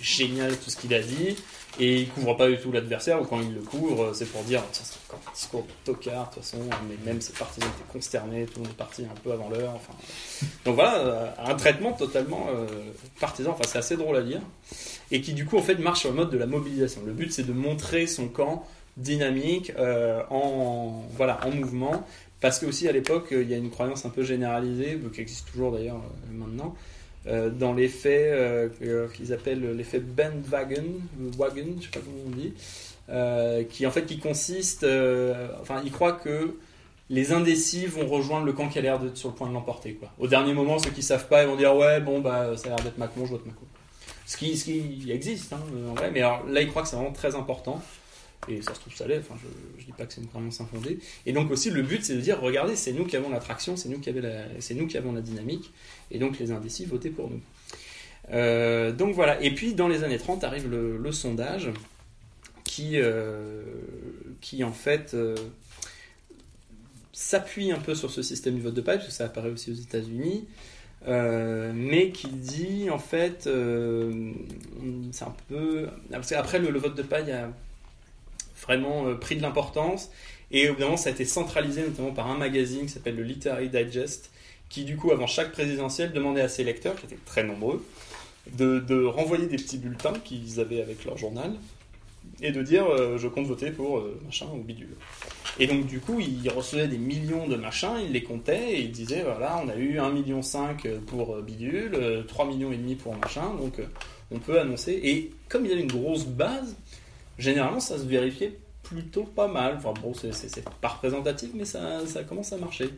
[0.02, 1.36] génial tout ce qu'il a dit,
[1.80, 4.62] et il couvre pas du tout l'adversaire, ou quand il le couvre, c'est pour dire,
[4.72, 7.92] ça c'est encore un discours de tocard, de toute façon, mais même ses partisans étaient
[7.92, 9.94] consternés, tout le monde est parti un peu avant l'heure, enfin.
[10.64, 12.68] Donc voilà, euh, un traitement totalement euh,
[13.20, 14.42] partisan, enfin c'est assez drôle à lire,
[15.12, 17.02] et qui du coup en fait marche sur le mode de la mobilisation.
[17.06, 18.66] Le but c'est de montrer son camp
[18.98, 22.06] dynamique, euh, en, voilà, en mouvement,
[22.40, 25.52] parce que aussi à l'époque, il y a une croyance un peu généralisée, qui existe
[25.52, 26.76] toujours d'ailleurs euh, maintenant,
[27.28, 30.84] euh, dans l'effet euh, que- qu'ils appellent l'effet bandwagon,
[31.38, 32.54] wagon, je sais pas comment on dit,
[33.10, 36.56] euh, qui en fait qui consiste, euh, enfin, ils croient que
[37.10, 39.94] les indécis vont rejoindre le camp qui a l'air d'être sur le point de l'emporter.
[39.94, 40.10] Quoi.
[40.18, 42.70] Au dernier moment, ceux qui savent pas, ils vont dire ouais, bon bah ça a
[42.76, 43.66] l'air d'être Macron, je vote Macron.
[44.28, 45.60] Ce qui, ce qui existe, hein,
[45.92, 47.80] en vrai, mais alors, là, ils croient que c'est vraiment très important.
[48.48, 49.20] Et ça se trouve, ça l'est.
[49.20, 51.00] Enfin, je, je dis pas que c'est une croyance infondée.
[51.26, 53.90] Et donc aussi, le but, c'est de dire, regardez, c'est nous qui avons l'attraction, c'est
[53.90, 55.72] nous qui la, nous qui avons la dynamique,
[56.12, 57.42] et donc les indécis votez pour nous.
[58.32, 59.42] Euh, donc voilà.
[59.42, 61.70] Et puis dans les années 30 arrive le, le sondage,
[62.64, 63.64] qui, euh,
[64.42, 65.36] qui en fait euh,
[67.14, 69.72] s'appuie un peu sur ce système du vote de paille, parce que ça apparaît aussi
[69.72, 70.48] aux États-Unis.
[71.08, 73.50] mais qui dit en fait,
[75.12, 75.88] c'est un peu.
[76.12, 77.52] Parce qu'après le, le vote de paille a
[78.66, 80.10] vraiment euh, pris de l'importance.
[80.52, 84.30] Et moment, ça a été centralisé notamment par un magazine qui s'appelle le Literary Digest,
[84.70, 87.84] qui du coup, avant chaque présidentielle, demandait à ses lecteurs, qui étaient très nombreux,
[88.58, 91.54] de, renvoyer des petits bulletins qu'ils avaient avec leur journal,
[92.42, 94.96] et de dire euh, je compte voter pour euh, machin ou bidule.
[95.60, 98.92] Et donc du coup, ils recevaient des millions de machins, ils les comptaient, et ils
[98.92, 100.42] disaient voilà, on a eu 1,5 million
[101.06, 103.80] pour bidule, euh, 3 millions et demi pour machin, donc
[104.32, 105.00] on peut annoncer.
[105.04, 106.76] Et comme il y avait une grosse base,
[107.38, 109.76] généralement ça se vérifiait plutôt pas mal.
[109.78, 112.90] Enfin bon, c'est- pas représentatif, mais ça, commence à marcher.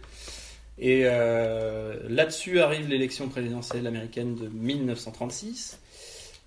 [0.80, 5.80] Et euh, là-dessus arrive l'élection présidentielle américaine de 1936,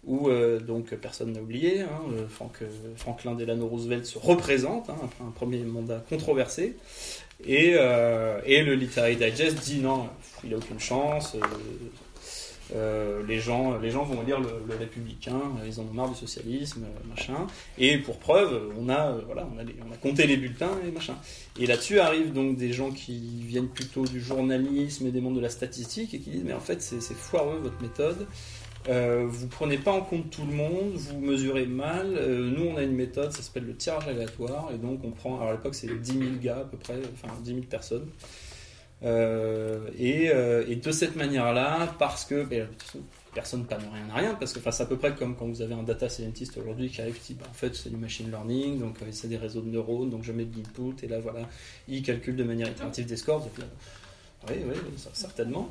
[0.05, 2.63] où euh, donc personne n'a oublié, hein, euh, Frank-
[2.97, 6.77] Franklin Delano Roosevelt se représente hein, après un premier mandat controversé,
[7.45, 10.09] et, et le Literary Digest dit non,
[10.45, 11.37] il a aucune chance.
[12.75, 16.11] Euh, les, gens, les gens vont lire le, le républicain, euh, ils en ont marre
[16.11, 17.47] du socialisme, euh, machin.
[17.79, 21.17] Et pour preuve, on a, euh, voilà, on a, compté les bulletins et machin.
[21.59, 25.41] Et là-dessus arrivent donc des gens qui viennent plutôt du journalisme et des mondes de
[25.41, 28.27] la statistique et qui disent mais en fait c'est c'est foireux votre méthode.
[28.89, 32.15] Euh, vous prenez pas en compte tout le monde, vous mesurez mal.
[32.17, 35.37] Euh, nous on a une méthode, ça s'appelle le tirage aléatoire et donc on prend.
[35.37, 38.09] Alors à l'époque c'est 10 000 gars à peu près, enfin 10 000 personnes.
[39.03, 42.47] Euh, et, euh, et de cette manière-là, parce que
[43.35, 45.75] personne ne rien à rien, parce que c'est à peu près comme quand vous avez
[45.75, 48.97] un data scientist aujourd'hui qui arrive, qui dit en fait c'est du machine learning, donc
[49.03, 51.49] euh, c'est des réseaux de neurones, donc je mets de l'input, et là voilà,
[51.89, 53.41] il calcule de manière itérative des scores.
[53.41, 53.65] donc là,
[54.49, 54.75] oui, oui,
[55.13, 55.69] certainement.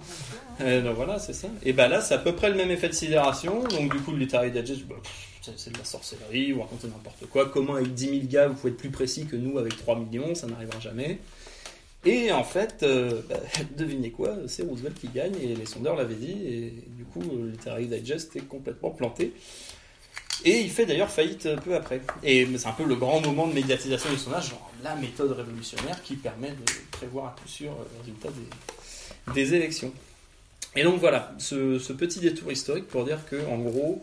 [0.60, 1.48] Donc voilà, c'est ça.
[1.64, 3.64] Et ben là, c'est à peu près le même effet de sidération.
[3.64, 4.98] Donc du coup, le Literary Digest, bah,
[5.42, 7.50] c'est de la sorcellerie, vous racontez n'importe quoi.
[7.50, 10.36] Comment avec 10 000 gars, vous pouvez être plus précis que nous avec 3 millions,
[10.36, 11.18] ça n'arrivera jamais.
[12.06, 13.40] Et en fait, euh, bah,
[13.78, 17.50] devinez quoi, c'est Roosevelt qui gagne, et les sondeurs l'avaient dit, et du coup, le
[17.50, 19.34] Literary Digest est complètement planté.
[20.46, 22.02] Et il fait d'ailleurs faillite euh, peu après.
[22.24, 26.02] Et c'est un peu le grand moment de médiatisation du sondage, genre la méthode révolutionnaire
[26.02, 28.30] qui permet de prévoir à coup sûr euh, le résultat
[29.34, 29.92] des, élections.
[30.76, 34.02] Et donc voilà, ce, petit détour historique pour dire que en gros,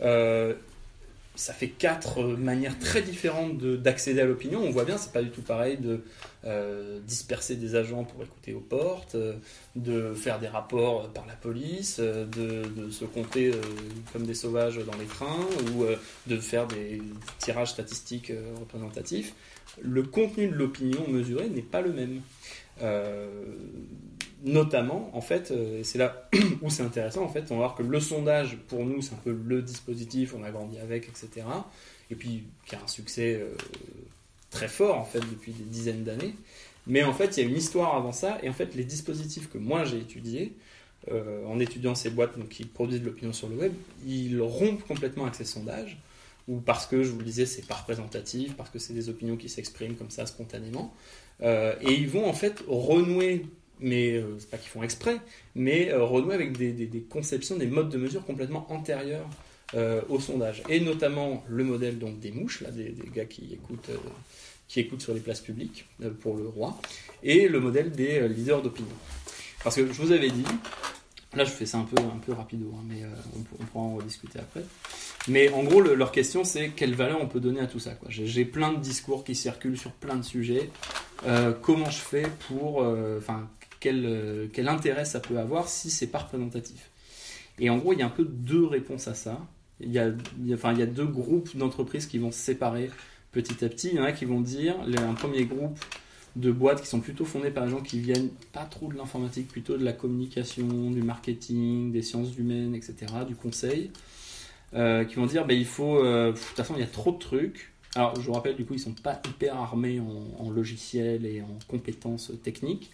[0.00, 0.54] euh,
[1.36, 4.60] ça fait quatre manières très différentes de- d'accéder à l'opinion.
[4.62, 6.00] On voit bien, c'est pas du tout pareil de
[6.44, 9.34] euh, disperser des agents pour écouter aux portes, euh,
[9.74, 13.60] de faire des rapports par la police, euh, de, de se compter euh,
[14.12, 15.96] comme des sauvages dans les trains, ou euh,
[16.28, 17.02] de faire des
[17.38, 19.34] tirages statistiques euh, représentatifs.
[19.82, 22.20] Le contenu de l'opinion mesurée n'est pas le même.
[24.42, 26.28] Notamment, en fait, euh, c'est là
[26.62, 29.18] où c'est intéressant, en fait, on va voir que le sondage, pour nous, c'est un
[29.24, 31.46] peu le dispositif, on a grandi avec, etc.
[32.10, 33.54] Et puis, qui a un succès euh,
[34.50, 36.34] très fort, en fait, depuis des dizaines d'années.
[36.86, 39.48] Mais en fait, il y a une histoire avant ça, et en fait, les dispositifs
[39.48, 40.52] que moi j'ai étudiés,
[41.10, 43.72] euh, en étudiant ces boîtes donc, qui produisent de l'opinion sur le web,
[44.06, 45.98] ils rompent complètement avec ces sondages,
[46.48, 49.38] ou parce que, je vous le disais, c'est pas représentatif, parce que c'est des opinions
[49.38, 50.94] qui s'expriment comme ça spontanément,
[51.42, 53.46] et ils vont en fait renouer,
[53.80, 55.18] mais euh, c'est pas qu'ils font exprès,
[55.54, 59.28] mais euh, renouer avec des, des- conceptions, des modes de mesure complètement antérieurs
[59.74, 63.52] euh, au sondage, et notamment le modèle donc des mouches, là, des, des gars qui
[63.52, 63.96] écoutent, euh,
[64.68, 66.78] qui écoutent sur les places publiques euh, pour le roi,
[67.22, 68.88] et le modèle des euh, leaders d'opinion.
[69.62, 70.44] Parce que je vous avais dit,
[71.34, 73.02] là je fais ça un peu, un peu rapido, hein, mais
[73.58, 74.62] on, pourra en rediscuter après.
[75.26, 77.92] Mais en gros, le- leur question c'est quelle valeur on peut donner à tout ça.
[78.08, 80.68] J'ai plein de discours qui circulent sur plein de sujets.
[81.62, 82.84] Comment je fais pour,
[83.16, 83.48] enfin,
[83.84, 86.90] quel, euh, quel intérêt ça peut avoir si c'est pas représentatif.
[87.58, 89.46] Et en gros, il y a un peu deux réponses à ça.
[89.78, 90.10] il y a,
[90.54, 92.90] enfin, il y a deux groupes d'entreprises qui vont se séparer
[93.30, 93.90] petit à petit.
[93.92, 95.78] Il y en a qui vont dire, un premier groupe
[96.34, 99.48] de boîtes qui sont plutôt fondées par des gens qui viennent pas trop de l'informatique,
[99.48, 102.94] plutôt de la communication, du marketing, des sciences humaines, etc.,
[103.28, 103.90] du conseil,
[104.72, 107.12] euh, qui vont dire, bah, il faut, euh, de toute façon, il y a trop
[107.12, 107.70] de trucs.
[107.96, 111.42] Alors, je vous rappelle, du coup, ils sont pas hyper armés en, en logiciels et
[111.42, 112.90] en compétences techniques.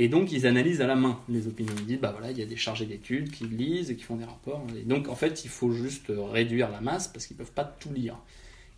[0.00, 1.74] Et donc, ils analysent à la main les opinions.
[1.80, 4.14] Ils disent, bah voilà, il y a des chargés d'études qui lisent et qui font
[4.14, 4.64] des rapports.
[4.78, 7.92] Et donc, en fait, il faut juste réduire la masse parce qu'ils peuvent pas tout
[7.92, 8.16] lire.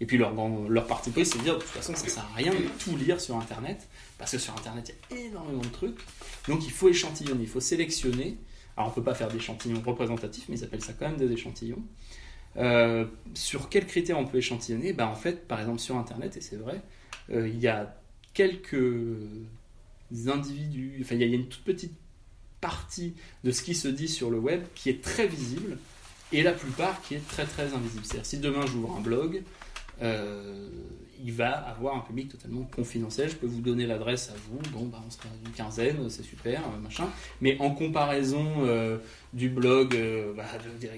[0.00, 0.32] Et puis, leur,
[0.70, 2.96] leur parti pris, c'est de dire, de toute façon, ça sert à rien de tout
[2.96, 5.98] lire sur Internet parce que sur Internet, il y a énormément de trucs.
[6.48, 8.38] Donc, il faut échantillonner, il faut sélectionner.
[8.78, 11.82] Alors, on peut pas faire d'échantillons représentatifs, mais ils appellent ça quand même des échantillons.
[12.56, 13.04] Euh,
[13.34, 14.94] sur quels critères on peut échantillonner?
[14.94, 16.80] Ben, En fait, par exemple, sur Internet, et c'est vrai,
[17.30, 17.94] euh, il y a
[18.32, 18.74] quelques
[20.26, 21.92] individus, enfin, il y a- une toute petite
[22.60, 25.78] partie de ce qui se dit sur le web qui est très visible
[26.32, 28.04] et la plupart qui est très très invisible.
[28.04, 29.42] C'est-à-dire, si demain j'ouvre un blog,
[30.02, 30.68] euh,
[31.22, 33.28] il va avoir un public totalement confidentiel.
[33.28, 34.58] Je peux vous donner l'adresse à vous.
[34.72, 37.08] Bon, bah, on sera une quinzaine, c'est super, euh, machin.
[37.42, 38.96] Mais en comparaison euh,
[39.34, 40.44] du blog euh, bah,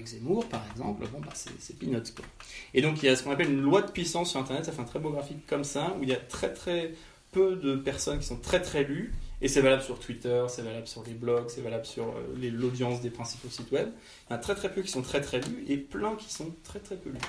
[0.05, 2.13] Zemmour, par exemple, bon, bah, c'est peanuts.
[2.15, 2.25] Quoi.
[2.73, 4.63] Et donc, il y a ce qu'on appelle une loi de puissance sur Internet.
[4.65, 6.93] Ça fait un très beau graphique comme ça, où il y a très très
[7.33, 9.13] peu de personnes qui sont très très lues.
[9.41, 13.01] Et c'est valable sur Twitter, c'est valable sur les blogs, c'est valable sur euh, l'audience
[13.01, 13.89] des principaux sites web.
[13.89, 16.31] Il y en a très très peu qui sont très très lus et plein qui
[16.31, 17.19] sont très très peu lus.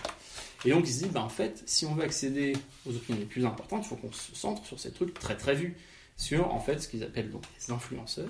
[0.64, 2.54] Et donc, ils se disent, bah, en fait, si on veut accéder
[2.86, 5.54] aux opinions les plus importantes, il faut qu'on se centre sur ces trucs très très
[5.54, 5.76] vus,
[6.16, 8.28] sur en fait ce qu'ils appellent donc les influenceurs,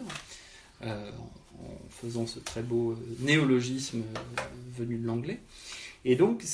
[0.83, 1.11] euh,
[1.59, 4.43] en, faisant ce très beau euh, néologisme euh,
[4.77, 5.41] venu de l'anglais.
[6.05, 6.45] Et donc,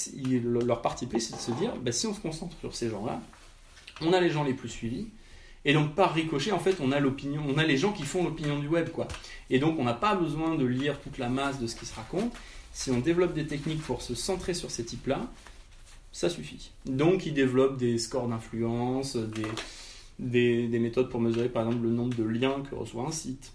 [0.45, 3.21] leur parti pris, c'est de se dire, bah, si on se concentre sur ces gens-là,
[4.03, 5.09] on a les gens les plus suivis,
[5.65, 8.25] et donc par ricochet, en fait, on a l'opinion, on a les gens qui font
[8.25, 9.09] l'opinion du web, quoi.
[9.51, 11.95] Et donc, on n'a pas besoin de lire toute la masse de ce qui se
[11.95, 12.33] raconte.
[12.73, 15.31] Si on développe des techniques pour se centrer sur ces types-là,
[16.13, 16.71] ça suffit.
[16.87, 19.43] Donc, ils développent des scores d'influence, des,
[20.19, 23.53] des, des méthodes pour mesurer, par exemple, le nombre de liens que reçoit un site,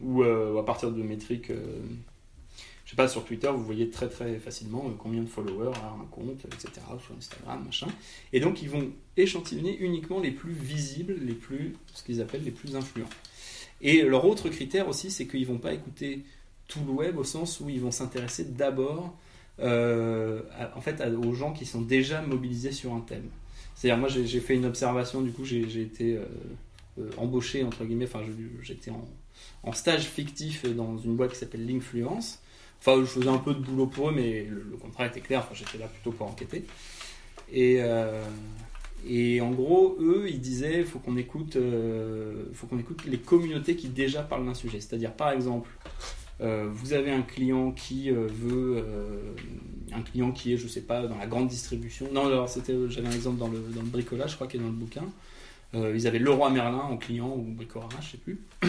[0.00, 1.50] ou euh, à partir de métriques.
[1.50, 1.78] euh,
[2.94, 6.04] sais pas, sur Twitter, vous voyez très très facilement euh, combien de followers a un
[6.10, 6.70] compte, etc.
[7.04, 7.88] Sur Instagram, machin.
[8.32, 12.50] Et donc, ils vont échantillonner uniquement les plus visibles, les plus, ce qu'ils appellent les
[12.50, 13.10] plus influents.
[13.80, 16.24] Et leur autre critère aussi, c'est qu'ils vont pas écouter
[16.68, 19.16] tout le web au sens où ils vont s'intéresser d'abord
[19.60, 20.42] euh,
[20.74, 23.28] en fait, aux gens qui sont déjà mobilisés sur un thème.
[23.74, 26.18] C'est-à-dire, moi, j'ai fait une observation, du coup, j'ai été
[26.98, 28.22] euh, embauché, entre guillemets, enfin,
[28.62, 29.04] j'étais en,
[29.64, 32.40] en stage fictif dans une boîte qui s'appelle Linkfluence.
[32.80, 35.54] Enfin, je faisais un peu de boulot pour eux, mais le, contrat était clair, enfin,
[35.54, 36.64] j'étais là plutôt pour enquêter.
[37.50, 38.22] Et, euh,
[39.06, 43.76] et en gros, eux, ils disaient, faut qu'on écoute, euh, faut qu'on écoute les communautés
[43.76, 44.80] qui déjà parlent d'un sujet.
[44.80, 45.70] C'est-à-dire, par exemple,
[46.40, 48.84] euh, vous avez un client qui veut,
[49.92, 52.08] un client qui est, je sais pas, dans la grande distribution.
[52.12, 54.64] Non, alors c'était, j'avais un exemple dans le, dans le bricolage, je crois qu'il est
[54.64, 55.04] dans le bouquin.
[55.74, 58.40] Ils avaient Leroy Merlin en client ou Bricorama, je sais plus.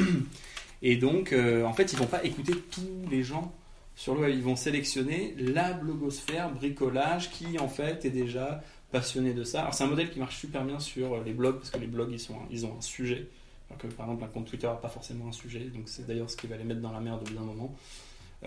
[0.81, 3.53] Et donc, en fait, ils vont pas écouter tous les gens
[3.95, 4.33] sur le web.
[4.35, 9.61] Ils vont sélectionner la blogosphère bricolage qui, en fait, est déjà passionné de ça.
[9.61, 12.11] Alors, c'est un modèle qui marche super bien sur les blogs parce que les blogs,
[12.11, 13.27] ils, sont, ils ont un sujet.
[13.69, 15.59] Alors que, par exemple, un compte Twitter n'a pas forcément un sujet.
[15.73, 17.75] Donc, c'est d'ailleurs ce qui va les mettre dans la merde au bout d'un moment.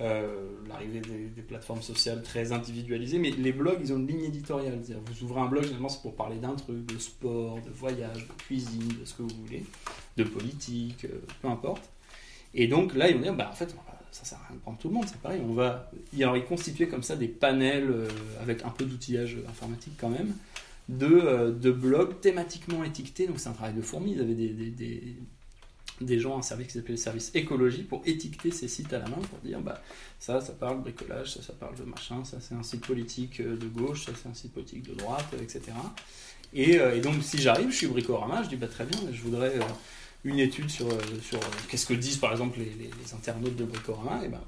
[0.01, 3.19] Euh, L'arrivée des, plateformes sociales très individualisées.
[3.19, 4.79] Mais les blogs, ils ont une ligne éditoriale.
[4.85, 8.29] C'est-à-dire, vous ouvrez un blog, généralement, c'est pour parler d'un truc, de sport, de voyage,
[8.29, 9.65] de cuisine, de ce que vous voulez,
[10.17, 11.91] de politique, euh, peu importe.
[12.55, 14.57] Et donc là, ils vont dire, bah, en fait, on va- ça sert à rien
[14.57, 15.41] de prendre tout le monde, c'est pareil.
[15.45, 18.09] On va y alors, ils constituaient comme ça des panels euh,
[18.43, 20.35] avec un peu d'outillage informatique quand même,
[20.89, 23.27] de, euh, de blogs thématiquement étiquetés.
[23.27, 24.13] Donc c'est un travail de fourmi.
[24.13, 25.17] Ils avaient des, des, des,
[26.01, 29.09] des gens, un service qui s'appelait le service écologie, pour étiqueter ces sites à la
[29.09, 29.83] main, pour dire, bah,
[30.19, 33.57] ça, ça parle bricolage, ça, ça parle de machin, ça, c'est un site politique euh,
[33.57, 35.73] de gauche, ça, c'est un site politique de droite, etc.
[36.55, 39.59] Et, donc, si j'arrive, je suis bricorama, je dis, bah, très bien, je voudrais.
[40.25, 43.65] Une étude sur, euh, sur euh, qu'est-ce que disent par exemple les, les- internautes de
[43.65, 44.41] Bricorama, et ben,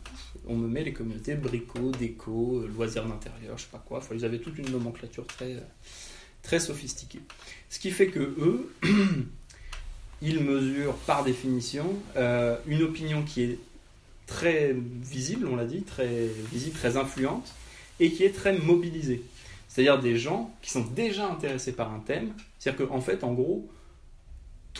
[0.46, 4.00] on me met les communautés brico, déco, euh, loisirs d'intérieur, je sais pas quoi.
[4.14, 5.62] Ils avaient toute une nomenclature très,
[6.42, 7.20] très sophistiquée.
[7.70, 8.72] Ce qui fait que eux,
[10.22, 11.94] ils mesurent par définition
[12.66, 13.59] une opinion qui est
[14.26, 17.52] très visible, on l'a dit, très visible, très influente,
[18.00, 19.22] et qui est très mobilisée.
[19.68, 22.33] C'est-à-dire des gens qui sont déjà intéressés par un thème.
[22.59, 23.68] C'est-à-dire qu'en fait, en gros,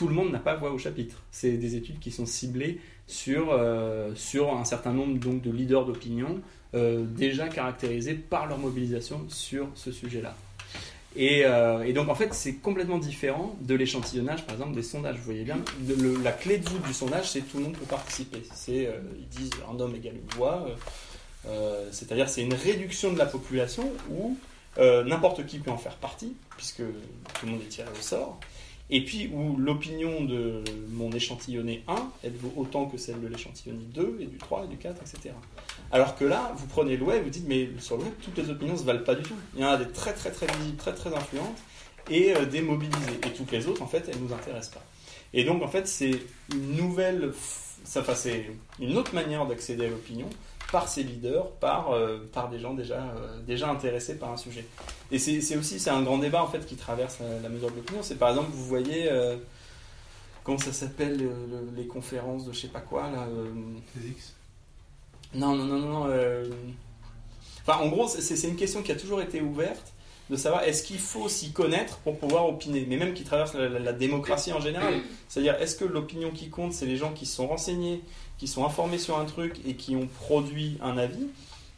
[0.01, 1.21] tout le monde n'a pas voix au chapitre.
[1.31, 5.85] C'est des études qui sont ciblées sur, euh, sur un certain nombre donc, de leaders
[5.85, 6.41] d'opinion
[6.73, 10.35] euh, déjà caractérisés par leur mobilisation sur ce sujet-là.
[11.15, 15.17] Et, euh, et donc en fait c'est complètement différent de l'échantillonnage par exemple des sondages.
[15.17, 15.59] Vous voyez bien,
[16.23, 18.41] la clé de voûte du sondage c'est tout le monde peut participer.
[18.55, 20.67] C'est, ils disent un homme égale une voix.
[21.91, 24.35] C'est-à-dire c'est une réduction de la population où
[24.79, 28.39] n'importe qui peut en faire partie, puisque tout le monde est tiré au sort,
[28.91, 33.83] et puis où l'opinion de mon échantillonné 1, elle vaut autant que celle de l'échantillonné
[33.93, 35.33] 2, et du 3, et du 4, etc.
[35.91, 38.49] Alors que là, vous prenez le web, vous dites, mais sur le web, toutes les
[38.49, 39.35] opinions ne se valent pas du tout.
[39.55, 41.57] Il y en a des très très très visibles, très très influentes,
[42.09, 43.19] et euh, des mobilisées.
[43.25, 44.83] Et toutes les autres, en fait, elles ne nous intéressent pas.
[45.33, 46.19] Et donc, en fait, c'est
[46.53, 47.31] une nouvelle,
[47.95, 50.27] enfin, c'est une autre manière d'accéder à l'opinion
[50.71, 54.65] par ses leaders, par, euh, par des gens déjà, euh, déjà intéressés par un sujet.
[55.11, 57.75] Et c'est aussi c'est un grand débat en fait qui traverse la, la mesure de
[57.75, 58.01] l'opinion.
[58.01, 59.35] C'est par exemple, vous voyez, euh,
[60.43, 63.23] comment ça s'appelle, euh, le- les conférences de je sais pas quoi là.
[63.29, 63.45] euh,
[63.93, 64.33] TEDx.
[65.35, 66.05] non, non, non, non.
[66.07, 66.45] euh,
[67.67, 69.93] Enfin, en gros, c'est une question qui a toujours été ouverte
[70.31, 73.67] de savoir est-ce qu'il faut s'y connaître pour pouvoir opiner, mais même qui traverse la,
[73.69, 74.93] la- la démocratie en général.
[75.29, 78.01] C'est-à-dire, est-ce que l'opinion qui compte, c'est les gens qui sont renseignés,
[78.39, 81.27] qui sont informés sur un truc et qui ont produit un avis,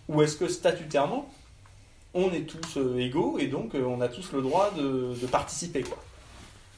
[0.07, 1.27] ou est-ce que statutairement,
[2.13, 5.81] on est tous euh, égaux et donc euh, on a tous le droit de, participer
[5.81, 5.97] quoi.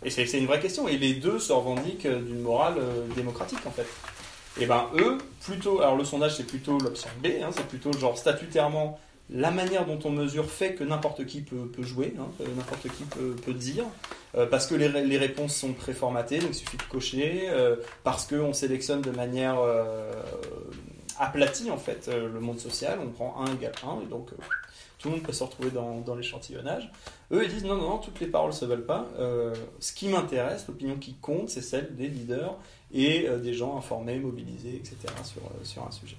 [0.04, 0.88] Et c'est une vraie question.
[0.88, 2.76] Et les deux se revendiquent euh, d'une morale
[3.16, 3.88] démocratique en fait.
[4.60, 8.18] Et ben eux, plutôt, alors le sondage c'est plutôt l'option B, hein, c'est plutôt genre
[8.18, 9.00] statutairement
[9.32, 13.54] la manière dont on mesure fait que n'importe qui peut, jouer, hein, n'importe qui peut,
[13.54, 13.86] dire,
[14.52, 17.50] parce que les, ré- les réponses sont préformatées, donc il suffit de cocher,
[18.04, 19.58] parce qu'on sélectionne de manière
[21.20, 24.30] aplatie en fait le monde social, on prend 1 égale 1, et donc
[25.00, 26.90] tout le monde peut se retrouver dans, l'échantillonnage.
[27.32, 30.08] Eux ils disent non, non, non, toutes les paroles se veulent pas, Euh, ce qui
[30.08, 32.56] m'intéresse, l'opinion qui compte, c'est celle des leaders
[32.94, 34.98] et euh, des gens informés, mobilisés, etc.
[35.24, 36.18] sur, euh, sur un sujet.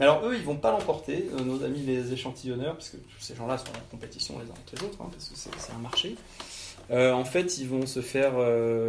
[0.00, 3.34] Mais alors eux, ils vont pas l'emporter, nos amis les échantillonneurs, parce que tous ces
[3.34, 6.16] gens-là sont en compétition les uns avec les autres, hein, parce que c'est un marché.
[6.90, 8.32] En fait, ils vont se faire,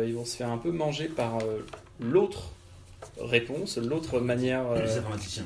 [0.05, 1.37] ils vont se faire un peu manger par
[1.99, 2.51] l'autre
[3.19, 4.65] réponse, l'autre manière.
[4.71, 5.45] euh, Les informaticiens.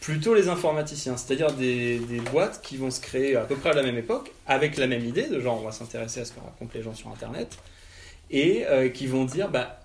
[0.00, 3.74] plutôt les informaticiens, c'est-à-dire des, des boîtes qui vont se créer à peu près à
[3.74, 6.40] la même époque, avec la même idée, de genre on va s'intéresser à ce que
[6.40, 7.56] racontent les gens sur Internet,
[8.30, 9.80] et euh, qui vont dire, bah,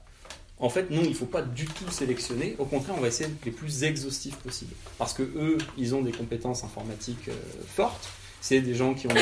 [0.59, 3.29] en fait, non, il ne faut pas du tout sélectionner, au contraire, on va essayer
[3.29, 4.73] d'être les plus exhaustifs possible.
[4.97, 7.33] Parce que eux, ils ont des compétences informatiques euh,
[7.67, 8.07] fortes,
[8.39, 9.13] c'est des gens qui ont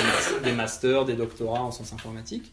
[0.43, 2.51] des masters, des doctorats en sciences informatiques,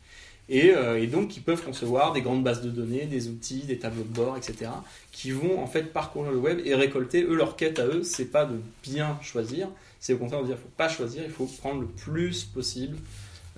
[0.50, 3.78] et, euh, et donc qui peuvent concevoir des grandes bases de données, des outils, des
[3.78, 4.72] tableaux de bord, etc.,
[5.12, 8.26] qui vont en fait parcourir le web et récolter, eux, leur quête à eux, c'est
[8.26, 9.68] pas de bien choisir,
[10.00, 12.96] c'est au contraire de dire, il faut pas choisir, il faut prendre le plus possible,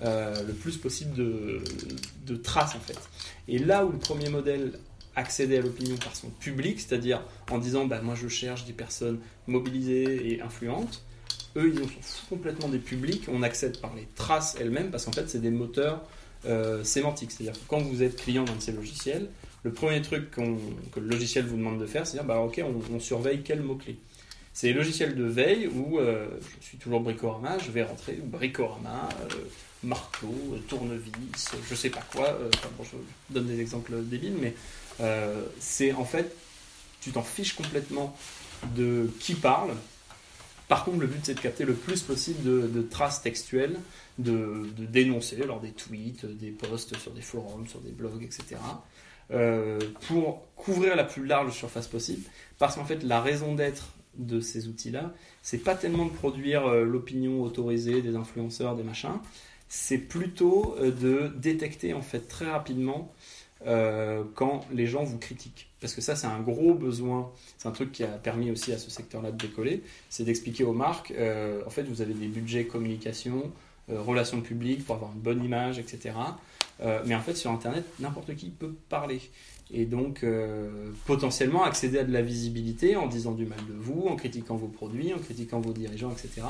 [0.03, 2.99] euh, le plus possible de, traces en fait.
[3.47, 4.73] Et là où le premier modèle
[5.15, 9.19] accédait à l'opinion par son public, c'est-à-dire en disant, bah, moi je cherche des personnes
[9.47, 11.03] mobilisées et influentes,
[11.55, 11.89] eux ils ont
[12.29, 16.03] complètement des publics, on accède par les traces elles-mêmes, parce qu'en fait c'est des moteurs
[16.45, 19.29] euh, sémantiques, c'est-à-dire que quand vous êtes client d'un de ces logiciels,
[19.63, 22.99] le premier truc que le logiciel vous demande de faire, c'est dire, bah, ok, on,
[22.99, 23.97] surveille quel mot-clé.
[24.53, 26.27] C'est les logiciels de veille où euh,
[26.61, 29.35] je suis toujours bricorama, je vais rentrer bricorama, euh,
[29.81, 31.11] marteau, euh, tournevis,
[31.53, 32.37] euh, je sais pas quoi.
[32.83, 34.53] je donne des exemples débiles, mais
[35.59, 36.35] c'est en fait,
[37.01, 38.15] tu t'en fiches complètement
[38.75, 39.71] de qui parle.
[40.67, 43.79] Par contre, le but c'est de capter le plus possible de, de traces textuelles,
[44.19, 48.57] de, dénoncer lors des tweets, des posts sur des forums, sur des blogs, etc.
[49.31, 52.23] euh, pour couvrir la plus large surface possible.
[52.59, 56.83] Parce qu'en fait, la raison d'être de ces outils-là, c'est pas tellement de produire euh,
[56.83, 59.19] l'opinion autorisée des influenceurs, des machins,
[59.69, 63.13] c'est plutôt euh, de détecter en fait très rapidement
[64.35, 65.69] quand les gens vous critiquent.
[65.79, 67.31] Parce que ça, c'est un gros besoin.
[67.57, 69.83] C'est un truc qui a permis aussi à ce secteur-là de décoller.
[70.09, 71.13] C'est d'expliquer aux marques,
[71.65, 73.53] en fait, vous avez des budgets communication,
[73.89, 76.15] relations publiques pour avoir une bonne image, etc.
[76.81, 79.21] Euh, mais en fait, sur Internet, n'importe qui peut parler.
[79.71, 84.07] Et donc, euh, potentiellement accéder à de la visibilité en disant du mal de vous,
[84.07, 86.45] en critiquant vos produits, en critiquant vos dirigeants, etc.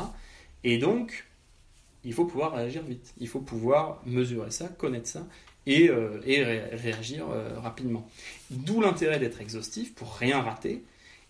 [0.63, 1.25] Et donc,
[2.03, 3.13] il faut pouvoir réagir vite.
[3.19, 5.25] Il faut pouvoir mesurer ça, connaître ça
[5.65, 8.07] et, euh, et ré- réagir euh, rapidement.
[8.51, 10.83] D'où l'intérêt d'être exhaustif pour rien rater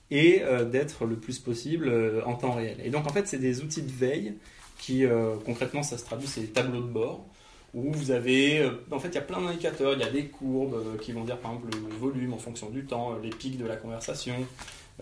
[0.10, 2.78] et euh, d'être le plus possible euh, en temps réel.
[2.84, 4.34] Et donc, en fait, c'est des outils de veille
[4.84, 7.26] qui, euh, concrètement, ça se traduit, c'est des tableaux de bord
[7.74, 10.26] où vous avez, euh, en fait, il y a plein d'indicateurs, il y a des
[10.28, 13.58] courbes euh, qui vont dire, par exemple, le volume en fonction du temps, les pics
[13.58, 14.36] de la conversation.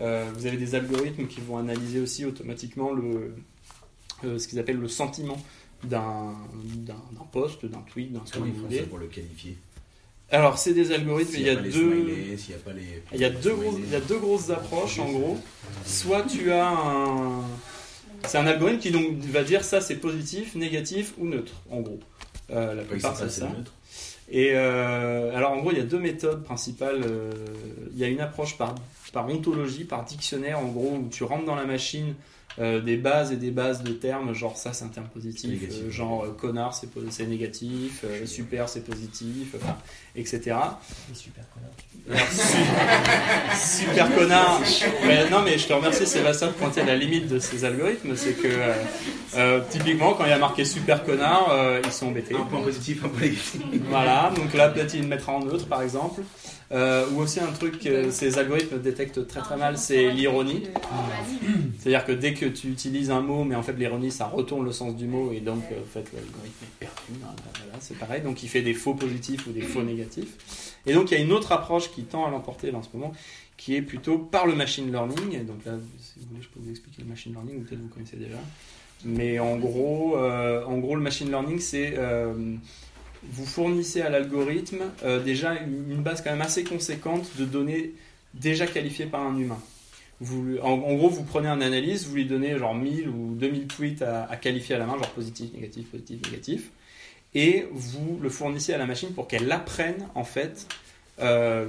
[0.00, 3.34] Euh, vous avez des algorithmes qui vont analyser aussi automatiquement le,
[4.24, 5.36] euh, ce qu'ils appellent le sentiment
[5.84, 6.32] d'un
[7.32, 8.78] post, d'un tweet, d'un Comment vous ils font voulez.
[8.78, 9.56] ça pour le qualifier?
[10.30, 12.04] Alors, c'est des algorithmes, il y a les deux...
[12.04, 12.38] les...
[13.12, 15.36] Il y a deux grosses approches en gros.
[15.84, 17.42] Soit tu as un.
[18.26, 22.00] C'est un algorithme qui donc va dire ça c'est positif, négatif ou neutre en gros.
[22.50, 23.48] Euh, la plupart c'est ça.
[23.48, 23.72] neutre.
[24.30, 27.02] Et euh, alors en gros il y a deux méthodes principales.
[27.04, 27.30] Euh,
[27.92, 28.74] Il y a une approche par,
[29.12, 32.14] par ontologie, par dictionnaire en gros où tu rentres dans la machine
[32.58, 35.84] euh, des bases et des bases de termes, genre ça c'est un terme positif, Négatif.
[35.84, 39.76] euh, genre euh, connard c'est négatif, super c'est positif, enfin,
[40.16, 40.56] etc.
[41.14, 41.44] Super
[42.30, 44.60] su- super connard.
[45.06, 48.16] Mais non, mais je te remercie Sébastien de pointer la limite de ces algorithmes.
[48.16, 48.72] C'est que euh,
[49.36, 52.34] euh, typiquement, quand il y a marqué super connard, euh, ils sont embêtés.
[52.34, 53.60] Un point positif, un point négatif.
[53.88, 56.22] Voilà, donc là peut-être il le mettra en neutre par exemple.
[56.72, 60.62] Euh, ou aussi un truc que ces algorithmes détectent très très mal, c'est l'ironie.
[61.78, 64.72] C'est-à-dire que dès que tu utilises un mot, mais en fait l'ironie ça retourne le
[64.72, 67.20] sens du mot et donc en fait l'algorithme est perdu.
[67.22, 70.01] hein, voilà, c'est pareil, donc il fait des faux positifs ou des faux négatifs.
[70.86, 73.12] Et donc il y a une autre approche qui tend à l'emporter en ce moment,
[73.56, 75.44] qui est plutôt par le machine learning.
[75.44, 78.16] Donc là, si vous voulez, je peux vous expliquer le machine learning, peut-être vous connaissez
[78.16, 78.38] déjà.
[79.04, 82.56] Mais en gros, euh, en gros le machine learning c'est euh,
[83.24, 87.92] vous fournissez à l'algorithme euh, déjà une, base quand même assez conséquente de données
[88.34, 89.58] déjà qualifiées par un humain.
[90.62, 94.36] En, gros, vous prenez un analyse, vous lui donnez genre 1000 ou 2000 tweets à
[94.36, 96.70] qualifier à la main, genre positif, négatif, positif, négatif,
[97.34, 100.66] et vous le fournissez à la machine pour qu'elle apprenne en fait
[101.20, 101.66] euh,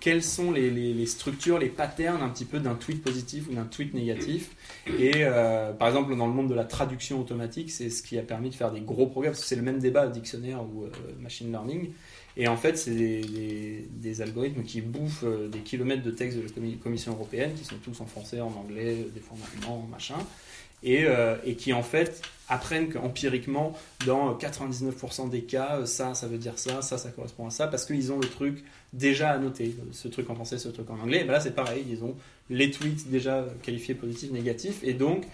[0.00, 3.64] quelles sont les, les- structures, les patterns un petit peu d'un tweet positif ou d'un
[3.64, 4.50] tweet négatif.
[4.98, 8.22] Et euh, par exemple, dans le monde de la traduction automatique, c'est ce qui a
[8.22, 10.90] permis de faire des gros progrès, parce que c'est le même débat dictionnaire ou euh,
[11.20, 11.90] machine learning.
[12.38, 16.44] Et en fait, c'est des, des- des algorithmes qui bouffent des kilomètres de texte de
[16.44, 19.86] la commi- Commission européenne, qui sont tous en français, en anglais, des fois en allemand,
[19.90, 20.16] machin,
[20.82, 23.76] et, euh, et qui en fait apprennent qu'empiriquement,
[24.06, 27.68] dans 99% des cas, euh, ça, ça veut dire ça, ça, ça correspond à ça,
[27.68, 31.20] parce qu'ils ont le truc déjà annoté, ce truc en français, ce truc en anglais.
[31.20, 32.16] Et ben là, c'est pareil, ils ont
[32.48, 35.26] les tweets déjà qualifiés positifs, négatifs, et donc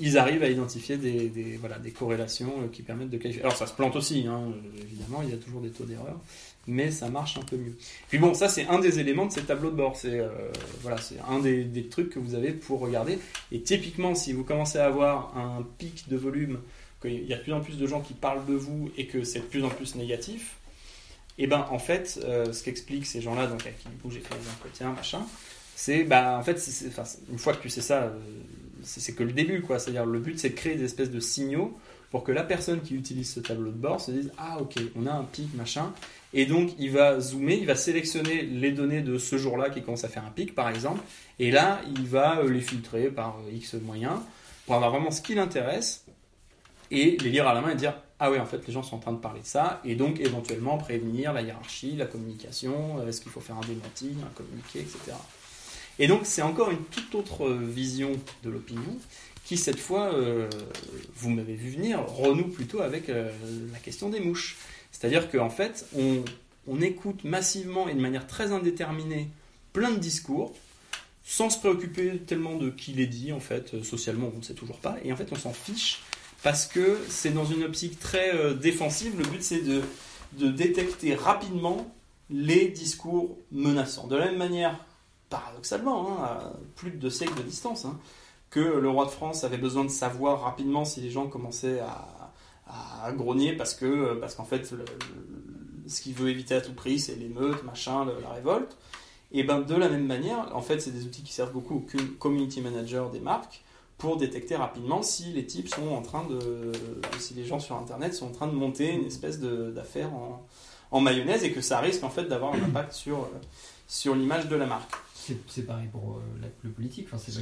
[0.00, 3.42] ils arrivent à identifier des, voilà, des corrélations euh, qui permettent de qualifier.
[3.42, 6.20] Alors ça se plante aussi, hein, euh, évidemment, il y a toujours des taux d'erreur,
[6.66, 7.76] mais ça marche un peu mieux.
[8.08, 10.28] Puis bon, ça c'est un des éléments de ces tableaux de bord, c'est euh,
[10.82, 13.18] voilà, c'est un des, trucs que vous avez pour regarder.
[13.52, 16.60] Et typiquement, si vous commencez à avoir un pic de volume,
[17.00, 19.22] qu'il y a de plus en plus de gens qui parlent de vous et que
[19.22, 20.56] c'est de plus en plus négatif,
[21.38, 24.20] et ben en fait, euh, ce qu'expliquent ces gens-là, donc avec qui du coup j'ai
[24.20, 25.22] fait des entretiens, machin,
[25.74, 26.58] c'est bah en fait,
[27.30, 28.18] une fois que tu sais ça, euh,
[28.82, 29.78] c'est c'est que le début quoi.
[29.78, 31.78] C'est-à-dire le but c'est de créer des espèces de signaux
[32.10, 35.06] pour que la personne qui utilise ce tableau de bord se dise ah ok on
[35.06, 35.92] a un pic machin
[36.36, 40.04] et donc il va zoomer, il va sélectionner les données de ce jour-là qui commence
[40.04, 41.00] à faire un pic par exemple
[41.38, 44.20] et là il va euh, les filtrer par euh, X moyens
[44.66, 46.04] pour avoir vraiment ce qui l'intéresse
[46.90, 48.96] et les lire à la main et dire ah oui en fait les gens sont
[48.96, 53.08] en train de parler de ça et donc éventuellement prévenir la hiérarchie, la communication, euh,
[53.08, 55.16] est-ce qu'il faut faire un démenti, un communiqué, etc.
[55.98, 58.10] Et donc c'est encore une toute autre vision
[58.44, 58.98] de l'opinion
[59.46, 60.10] qui cette fois,
[61.14, 64.56] vous m'avez vu venir, renoue plutôt avec la question des mouches.
[64.98, 69.28] C'est-à-dire qu'en fait, on, écoute massivement et de manière très indéterminée
[69.74, 70.54] plein de discours,
[71.22, 74.54] sans se préoccuper tellement de qui les dit, en fait, euh, socialement, on ne sait
[74.54, 76.02] toujours pas, et en fait, on s'en fiche,
[76.42, 79.82] parce que c'est dans une optique très euh, défensive, le but c'est de,
[80.32, 81.92] de détecter rapidement
[82.30, 84.06] les discours menaçants.
[84.06, 84.78] De la même manière,
[85.28, 87.98] paradoxalement, hein, à plus de deux siècles de distance, hein,
[88.48, 92.15] que le roi de France avait besoin de savoir rapidement si les gens commençaient à,
[92.66, 96.72] à grogner parce que parce qu'en fait le- le- ce qu'il veut éviter à tout
[96.74, 98.76] prix c'est l'émeute, machin, le- la révolte.
[99.32, 101.80] Et ben de la même manière, en fait c'est des outils qui servent beaucoup aux
[101.90, 103.62] com- community managers des marques
[103.98, 106.72] pour détecter rapidement si les types sont en train de
[107.18, 110.46] si les gens sur internet sont en train de monter une espèce de- d'affaire en,
[110.90, 113.28] en mayonnaise et que ça risque en fait d'avoir un impact sur euh,
[113.88, 114.92] sur l'image de la marque.
[115.14, 117.06] C'est c'est pareil pour euh, la- le politique.
[117.08, 117.40] Enfin, c'est pas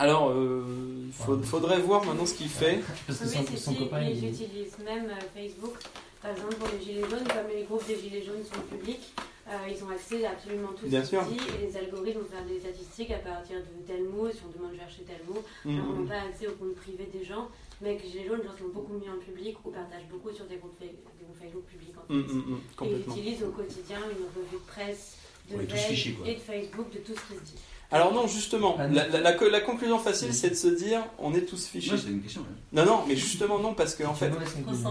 [0.00, 0.64] Alors, euh,
[1.08, 2.80] il faut- faudrait voir maintenant ce qu'il fait.
[3.06, 5.74] Parce que Oui, son, c'est son si, copain ils il utilisent même euh, Facebook.
[6.22, 9.12] Par exemple, pour les gilets jaunes, comme les groupes des gilets jaunes sont publics,
[9.48, 11.20] euh, ils ont accès à absolument tous Bien ces sûr.
[11.22, 14.56] outils et les algorithmes vont faire des statistiques à partir de tel mot, si on
[14.56, 15.40] demande de chercher tel mot.
[15.64, 16.04] Mm, Alors, on mm.
[16.04, 17.48] n'a pas accès aux comptes privés des gens,
[17.82, 20.32] mais avec les gilets jaunes, les gens sont beaucoup mis en public ou partagent beaucoup
[20.32, 22.32] sur des groupes, des groupes Facebook publics en Mm, fait.
[22.32, 25.16] mm, mm, Et ils utilisent au quotidien une revue de presse,
[25.50, 26.24] de veille quoi.
[26.28, 27.60] et de Facebook, de tout ce qui se dit.
[27.92, 30.34] Alors non, justement, Ah, la, la- la co- la conclusion facile, Oui.
[30.34, 31.90] c'est de se dire, on est tous fichés.
[31.90, 32.46] Moi, une question.
[32.72, 34.30] Non, non, mais justement non, parce que en fait,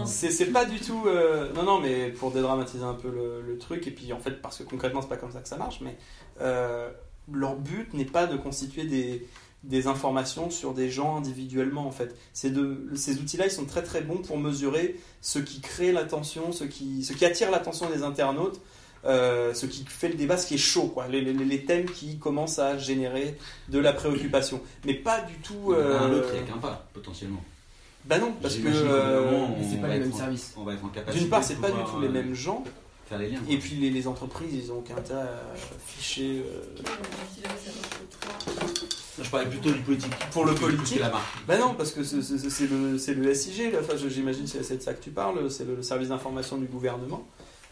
[0.06, 1.04] c'est c'est pas du tout.
[1.06, 4.42] euh, non, non, mais pour dédramatiser un peu le, le truc, et puis en fait,
[4.42, 5.96] parce que concrètement, c'est pas comme ça que ça marche, mais
[6.42, 6.90] euh,
[7.32, 9.26] leur but n'est pas de constituer des,
[9.64, 12.14] des informations sur des gens individuellement, en fait.
[12.34, 16.52] C'est de, ces outils-là, ils sont très très bons pour mesurer ce qui crée l'attention,
[16.52, 18.60] ce qui, ce qui attire l'attention des internautes.
[19.04, 21.86] Euh, ce qui fait le débat, ce qui est chaud, quoi, les, les- les thèmes
[21.90, 23.36] qui commencent à générer
[23.68, 25.72] de la préoccupation, mais pas du tout.
[25.72, 27.42] Euh, l'autre, il n'y a qu'un pas, potentiellement.
[28.04, 30.54] Bah non, parce que euh, c'est pas les mêmes services.
[30.56, 31.18] On va être en capacité.
[31.22, 32.64] d'une part, c'est pas du tout les euh, mêmes gens,
[33.08, 33.40] Faire les liens.
[33.48, 36.42] et puis les, les entreprises, ils ont aucun intérêt à ficher.
[36.46, 36.82] euh.
[39.22, 40.12] Je parlais plutôt du politique.
[40.32, 41.26] Pour le Plus que politique la marque.
[41.46, 43.80] Bah non, parce que c'est- c'est c'est le, c'est le SIG, là.
[43.82, 46.66] Enfin, j'imagine que c'est de ça que tu parles, c'est le, le service d'information du
[46.66, 47.26] gouvernement.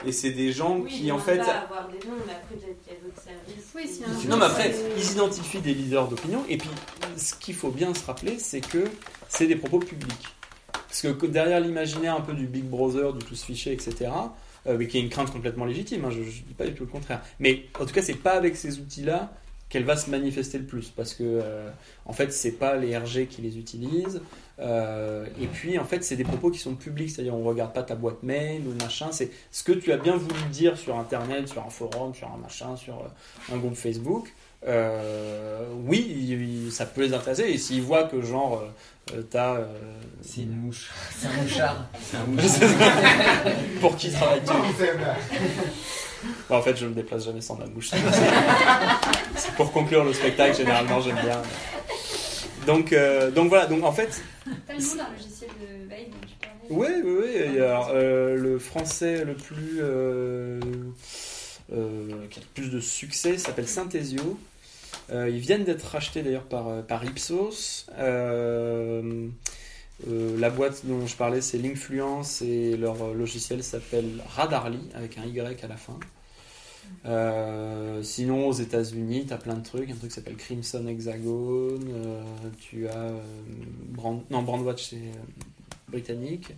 [0.06, 1.38] Et c'est des gens Oui, qui, en fait.
[1.38, 3.64] pas avoir des noms, mais après, peut-être qu'il y a d'autres services.
[3.74, 6.44] Oui, qui- s'il y a un Non, mais après, ils identifient des leaders d'opinion.
[6.48, 6.70] Et puis,
[7.16, 8.84] ce qu'il faut bien se rappeler, c'est que
[9.28, 10.24] c'est des propos publics.
[10.72, 14.10] Parce que derrière l'imaginaire un peu du Big Brother, du tous fiché, etc.,
[14.66, 16.84] euh, mais qui est une crainte complètement légitime, hein, je ne dis pas du tout
[16.84, 17.20] le contraire.
[17.40, 19.32] Mais en tout cas, c'est pas avec ces outils-là
[19.68, 20.88] qu'elle va se manifester le plus.
[20.90, 21.68] Parce que, euh,
[22.06, 24.22] en fait, c'est pas les RG qui les utilisent.
[24.60, 27.10] Euh, et puis, en fait, c'est des propos qui sont publics.
[27.10, 29.08] C'est-à-dire, on regarde pas ta boîte mail ou machin.
[29.12, 32.38] C'est ce que tu as bien voulu dire sur Internet, sur un forum, sur un
[32.38, 34.32] machin, sur euh, un groupe Facebook.
[34.66, 37.44] Euh, oui, il- il- ça peut les intéresser.
[37.44, 38.64] Et s'ils voient que, genre,
[39.14, 39.54] euh, t'as.
[39.58, 39.66] euh,
[40.22, 40.90] C'est une mouche.
[41.16, 41.86] C'est un mouchard.
[42.02, 42.24] C'est un
[43.80, 44.52] pour qui travaille-tu
[46.50, 47.90] Bah, En fait, je me déplace jamais sans ma mouche.
[49.36, 51.40] C'est pour conclure le spectacle, généralement, j'aime bien.
[52.68, 54.22] Donc, euh, donc voilà, donc en fait,
[54.66, 57.60] T'as le nom d'un logiciel de veille dont tu parlais oui, oui, oui.
[57.60, 59.78] alors, euh, le français le plus.
[59.80, 60.60] euh,
[61.70, 64.38] qui a le plus de succès s'appelle Synthesio.
[65.10, 67.86] Ils viennent d'être rachetés d'ailleurs par, par Ipsos.
[70.06, 75.64] La boîte dont je parlais, c'est Linkfluence et leur logiciel s'appelle Radarly avec un Y
[75.64, 75.98] à la fin.
[77.06, 79.90] Euh, sinon, aux États-Unis, tu as plein de trucs.
[79.90, 81.78] Un truc qui s'appelle Crimson Hexagon.
[81.92, 82.22] euh,
[82.60, 82.96] tu as.
[82.96, 83.20] euh.
[84.30, 85.12] Non, Brandwatch, c'est
[85.88, 86.48] britannique.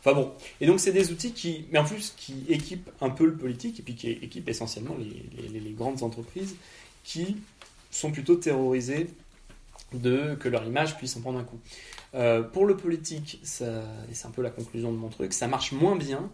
[0.00, 0.32] Enfin bon.
[0.60, 1.66] Et donc, c'est des outils qui.
[1.72, 5.48] Mais en plus, qui équipent un peu le politique et puis qui équipent essentiellement les,
[5.60, 6.54] les- grandes entreprises
[7.04, 7.36] qui
[7.90, 9.08] sont plutôt terrorisées
[9.92, 11.58] de que leur image puisse en prendre un coup.
[12.52, 13.66] Pour le politique, ça,
[14.10, 16.30] et c'est un peu la conclusion de mon truc, ça marche moins bien.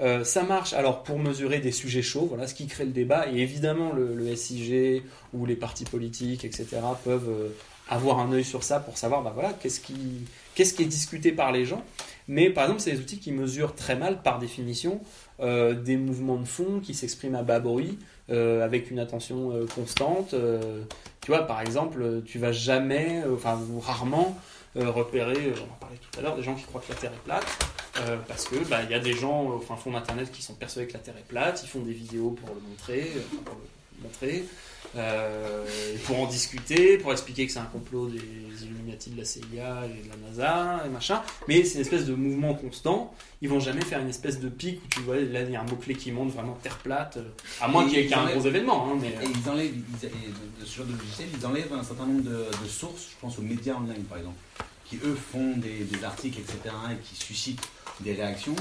[0.00, 3.26] Euh, ça marche alors pour mesurer des sujets chauds, voilà ce qui crée le débat,
[3.30, 5.02] et évidemment le, SIG
[5.34, 6.66] ou les partis politiques, etc.,
[7.04, 7.48] peuvent euh,
[7.88, 10.24] avoir un œil sur ça pour savoir bah, voilà, qu'est-ce qui,
[10.56, 11.82] est discuté par les gens.
[12.28, 15.00] Mais par exemple, c'est des outils qui mesurent très mal, par définition,
[15.40, 17.98] euh, des mouvements de fond qui s'expriment à bas bruit,
[18.28, 20.36] avec une attention constante.
[21.20, 24.38] tu vois, par exemple, tu vas jamais, enfin, rarement,
[24.76, 27.12] repérer, euh, on en parlait tout à l'heure, des gens qui croient que la Terre
[27.12, 27.46] est plate,
[28.00, 30.54] euh, parce que bah, il y a des gens au fin fond d'Internet qui sont
[30.54, 33.56] persuadés que la Terre est plate, ils font des vidéos pour le montrer, euh, pour
[33.56, 34.44] le montrer,
[34.96, 35.64] euh,
[36.04, 38.18] pour en discuter, pour expliquer que c'est un complot des
[38.64, 39.40] Illuminati de la CIA
[39.86, 41.22] et de la NASA et machin.
[41.48, 43.14] Mais c'est une espèce de mouvement constant.
[43.42, 45.60] Ils vont jamais faire une espèce de pic où tu vois là il y a
[45.60, 47.22] un mot clé qui monte vraiment Terre plate, euh,
[47.60, 48.88] à moins qu'il y ait qu'il y ait un gros événement.
[48.92, 51.82] hein, mais, Et ils enlèvent, ils- et de, ce genre de logiciel, ils enlèvent un
[51.82, 52.30] certain nombre de,
[52.62, 54.36] de sources, je pense aux médias online par exemple,
[54.84, 56.58] qui eux font des, des articles, etc.,
[56.92, 57.66] et qui suscitent
[58.00, 58.56] des réactions.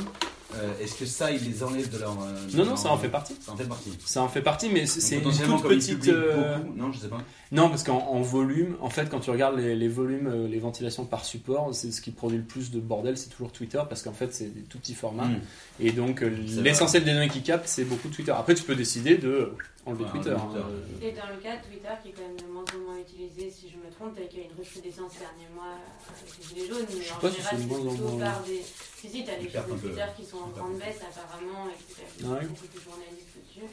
[0.55, 2.11] Euh, Est-ce que ça, ils les enlèvent de leur.
[2.23, 3.35] euh, de Non, non, leur- ça en fait partie.
[3.39, 3.91] Ça en fait partie.
[4.05, 5.95] Ça en fait partie, mais c'est Donc, c'est une potentiellement, toute comme ils petite.
[5.99, 7.21] publient euh, beaucoup, non, je sais pas.
[7.51, 10.59] Non, parce qu'en en volume, en fait, quand tu regardes les, les volumes, euh, les
[10.59, 14.01] ventilations par support, c'est ce qui produit le plus de bordel, c'est toujours Twitter, parce
[14.01, 15.25] qu'en fait, c'est des tout petits formats.
[15.25, 15.39] Hmm.
[15.79, 18.31] Et donc, euh, C'est l'essentiel des données qui captent, c'est beaucoup Twitter.
[18.31, 19.51] Après, tu peux décider de
[19.89, 20.31] enlever Twitter.
[20.37, 21.05] hein, euh.
[21.05, 23.49] Et dans le cas de Twitter, qui est quand même de moins en moins utilisé,
[23.51, 26.43] si je me trompe, peut-être qu'il y a une recrudescence ces derniers mois avec les
[26.43, 28.25] gilets jaunes, mais sais en pas si général, c'est de plutôt moins.
[28.25, 28.61] par des.
[28.63, 29.87] Si, si, t'as chaînes un peu.
[29.89, 31.77] Twitter qui sont en grande baisse apparemment, et
[32.25, 32.45] a Ouais.
[32.45, 33.67] beaucoup de journalistes dessus.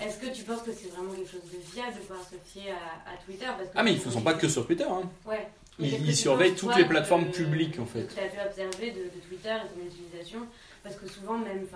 [0.00, 2.72] Est-ce que tu penses que c'est vraiment quelque chose de viable de pouvoir se fier
[2.72, 3.46] à, à Twitter?
[3.46, 4.84] Parce que Ah, mais ils ne sont pas que sur Twitter.
[4.84, 5.08] hein.
[5.24, 5.48] Ouais.
[5.78, 8.02] Ils- que surveillent toutes toi, les plateformes de- publiques, en de fait.
[8.02, 10.40] ce que tu as pu observer de, de Twitter et son utilisation?
[10.82, 11.66] Parce que souvent, même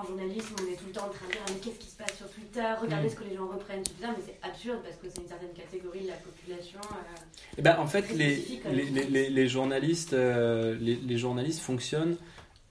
[0.00, 1.96] en journalisme, on est tout le temps en train de dire Mais qu'est-ce qui se
[1.96, 2.64] passe sur Twitter?
[2.80, 3.10] Regardez Mm.
[3.10, 5.52] ce que les gens reprennent sur Twitter, mais c'est absurde parce que c'est une certaine
[5.54, 6.78] catégorie de la population.
[6.84, 7.20] euh,
[7.58, 12.16] Eh ben, en fait, Très les, journalistes, euh, les, journalistes fonctionnent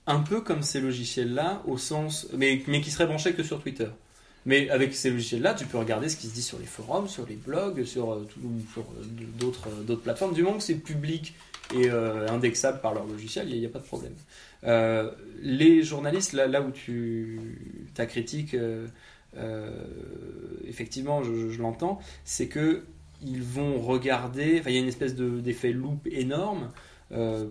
[0.06, 3.88] un peu comme ces logiciels-là, au sens, mais, mais qui seraient branchés que sur Twitter.
[4.46, 7.26] Mais avec ces logiciels-là, tu peux regarder ce qui se dit sur les forums, sur
[7.26, 8.40] les blogs, sur, euh, tout-
[8.72, 9.04] sur euh,
[9.84, 10.32] d'autres plateformes.
[10.32, 11.34] Du moment que c'est public
[11.74, 14.14] et euh, indexable par leur logiciel, il n'y a, pas de problème.
[14.64, 18.86] Euh, les journalistes, là, où tu ta critique, euh,
[19.36, 19.70] euh,
[20.66, 22.84] effectivement, je, l'entends, c'est que
[23.22, 26.68] ils vont regarder, enfin il y a une espèce de- d'effet loop énorme,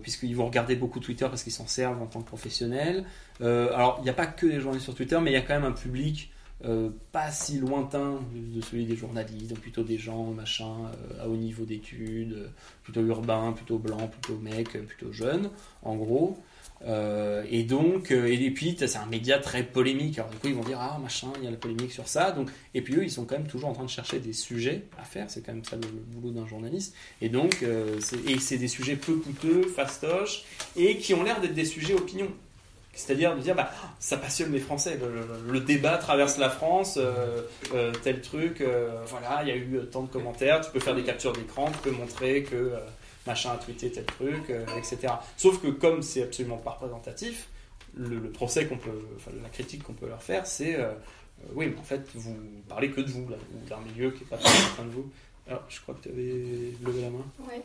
[0.02, 3.04] puisqu'ils vont regarder beaucoup Twitter parce qu'ils s'en servent en tant que professionnels.
[3.40, 5.54] Alors il n'y a pas que des journalistes sur Twitter, mais il y a quand
[5.54, 6.30] même un public
[7.12, 10.90] pas si lointain de celui des journalistes, donc plutôt des gens machin
[11.20, 12.50] à haut niveau d'études,
[12.82, 15.50] plutôt urbains, plutôt blancs, plutôt euh, plutôt jeunes,
[15.82, 16.38] en gros.
[16.86, 20.18] Euh, et donc, euh, et puis c'est un média très polémique.
[20.18, 22.30] Alors du coup, ils vont dire ah machin, il y a la polémique sur ça.
[22.30, 24.84] Donc, et puis eux, ils sont quand même toujours en train de chercher des sujets
[25.00, 25.26] à faire.
[25.28, 26.94] C'est quand même ça le, boulot d'un journaliste.
[27.20, 30.42] Et donc, euh, c'est- des sujets peu coûteux, fastoches,
[30.76, 32.28] et qui ont l'air d'être des sujets opinion.
[32.92, 33.70] C'est-à-dire de dire, bah,
[34.00, 34.98] ça passionne les Français,
[35.48, 36.98] le, débat traverse la France,
[38.02, 38.64] tel truc,
[39.06, 41.90] voilà, il y a eu tant de commentaires, tu peux faire des captures d'écran, tu
[41.90, 42.72] peux montrer que
[43.28, 45.14] machin a tweeté tel truc, euh, etc.
[45.36, 47.48] Sauf que comme c'est absolument pas représentatif,
[47.94, 51.68] le, procès qu'on peut, enfin, la critique qu'on peut leur faire, c'est, euh, euh, oui,
[51.68, 52.36] mais en fait, vous
[52.68, 55.10] parlez que de vous, là, ou d'un milieu qui est pas très certain de vous.
[55.46, 57.24] Alors, je crois que tu avais levé la main.
[57.48, 57.62] Ouais.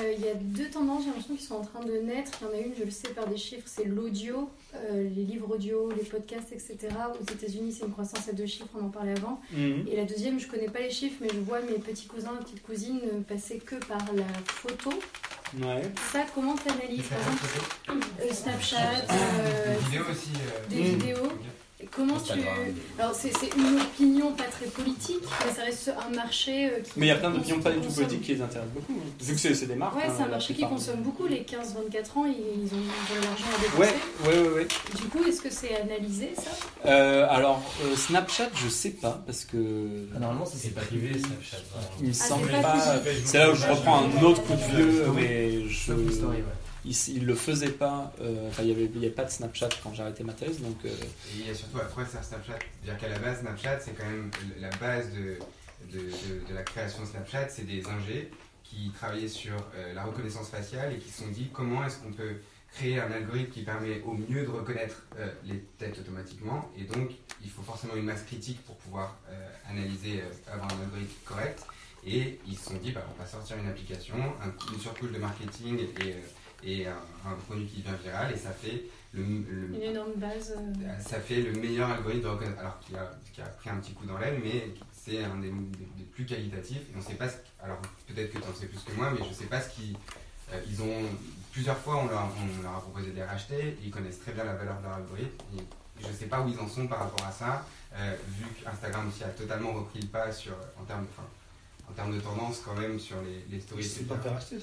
[0.00, 2.32] Euh, Il y a deux tendances, j'ai l'impression, qui sont en train de naître.
[2.40, 5.22] Il y en a une, je le sais par des chiffres, c'est l'audio, euh, les
[5.24, 6.76] livres audio, les podcasts, etc.
[7.20, 9.40] Aux États-Unis, c'est une croissance à deux chiffres, on en parlait avant.
[9.56, 12.44] Et la deuxième, je connais pas les chiffres, mais je vois mes petits cousins, mes
[12.44, 14.90] petites cousines euh, passer que par la photo.
[15.62, 15.82] Ouais.
[16.12, 18.78] Ça, comment tu analyses Par exemple, Snapchat,
[19.10, 20.30] euh, Des vidéos aussi.
[20.34, 20.98] euh, des Mm.
[20.98, 21.28] vidéos.
[21.90, 22.32] Comment tu.
[22.98, 26.90] Alors, c'est une opinion pas très politique, mais ça reste un marché euh, qui.
[26.96, 28.94] Mais il y a plein d'opinions pas du tout politiques qui les intéressent beaucoup.
[28.98, 29.10] hein.
[29.20, 29.96] Vu que c'est des marques.
[29.96, 31.26] Ouais, hein, c'est un marché qui consomme beaucoup.
[31.26, 33.78] Les 15-24 ans, ils, ils ont de l'argent à dépenser.
[33.78, 34.54] Ouais, ouais, ouais.
[34.54, 34.66] ouais.
[34.96, 36.50] Du coup, est-ce que c'est analysé ça?
[36.86, 39.56] Euh, alors, euh, Snapchat, je sais pas, parce que.
[40.14, 41.58] Ah, Normalement, ça C'est c'est privé, Snapchat.
[41.72, 41.88] vraiment.
[42.00, 42.94] Il me Ah, semble pas pas.
[43.24, 45.92] C'est là où je reprends un autre coup de vieux, mais je.
[46.10, 46.44] Story, ouais.
[46.86, 48.12] Il, il le faisait pas.
[48.20, 51.00] euh, Enfin, il y avait, pas de Snapchat quand j'ai arrêté ma thèse, euh, Et
[51.40, 52.58] il y a surtout après ça Snapchat.
[52.82, 54.30] C'est-à-dire qu'à la base, Snapchat, c'est quand même
[54.60, 55.38] la base de,
[55.92, 57.48] de, la création de Snapchat.
[57.48, 58.30] C'est des ingés
[58.64, 62.12] qui travaillaient sur euh, la reconnaissance faciale et qui se sont dit comment est-ce qu'on
[62.12, 62.36] peut
[62.72, 65.02] créer un algorithme qui permet au mieux de reconnaître
[65.44, 66.70] les têtes automatiquement?
[66.78, 67.10] Et donc,
[67.42, 69.16] il faut forcément une masse critique pour pouvoir
[69.70, 70.22] analyser,
[70.52, 71.62] avoir un algorithme correct.
[72.06, 75.18] Et ils se sont dit, bah, on va sortir une application, un- une surcouche de
[75.18, 76.14] marketing et,
[76.64, 76.96] et un,
[77.26, 78.32] un produit qui devient viral.
[78.32, 78.84] Et ça fait
[79.14, 80.54] le, le- Une énorme base.
[80.56, 82.58] euh, ça fait le meilleur algorithme de reconnaissance.
[82.60, 85.48] Alors qu'il a, qui a pris un petit coup dans l'aile, mais c'est un des,
[85.50, 86.82] des- des plus qualitatifs.
[86.92, 89.24] Et on sait pas ce Alors peut-être que tu en sais plus que moi, mais
[89.26, 89.96] je sais pas ce qu'ils.
[90.52, 91.02] euh, ils ont.
[91.52, 92.28] Plusieurs fois, on leur,
[92.58, 93.58] on leur a proposé de les racheter.
[93.68, 95.30] Et ils connaissent très bien la valeur de leur algorithme.
[95.58, 95.62] Et
[96.06, 99.24] je sais pas où ils en sont par rapport à ça, euh, vu qu'Instagram aussi
[99.24, 101.06] a totalement repris le pas sur, en termes.
[101.10, 101.26] enfin,
[101.88, 103.82] en termes de tendance quand même sur les, les stories,
[104.28, 104.56] racheté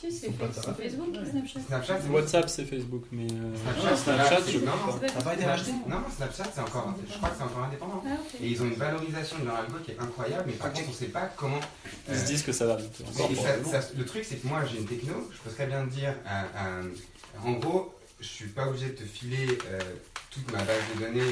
[0.00, 0.82] Si, c'est Ils sont pas c'est rachetés.
[0.82, 1.60] Facebook Snapchat.
[1.66, 3.26] Snapchat, c'est WhatsApp, c'est Facebook, mais.
[3.30, 4.98] euh, Snapchat, Snapchat, c'est- je non, pas.
[5.00, 5.70] C'est pas pas été racheté?
[5.88, 8.02] Non, Snapchat, c'est encore, je crois que c'est encore indépendant.
[8.06, 8.16] Ah.
[8.42, 10.92] Et ils ont une valorisation de leur algo qui est incroyable, mais par contre, on
[10.92, 11.60] sait pas comment.
[12.08, 13.02] Ils se euh, disent que ça va vite.
[13.96, 16.42] le truc, c'est que moi, j'ai une techno, je peux très bien te dire, euh,
[16.56, 16.88] euh,
[17.44, 19.78] en gros, je suis pas obligé de te filer euh,
[20.30, 21.30] toute ma base de données,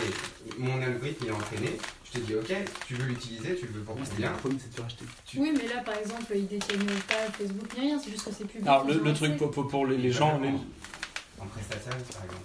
[0.58, 1.78] mon algorithme il est entraîné.
[2.14, 2.54] Je te dis, ok,
[2.86, 4.30] tu veux l'utiliser, tu le veux pour ton bien.
[4.32, 5.04] premier c'est de faire acheter.
[5.36, 8.44] Oui, mais là, par exemple, ils détiennent pas Facebook ni rien, c'est juste que c'est
[8.46, 8.68] public.
[8.68, 10.38] Alors, le, truc pour, pour- pour les, les gens.
[10.38, 10.48] les-
[11.40, 12.44] En prestataire, par exemple.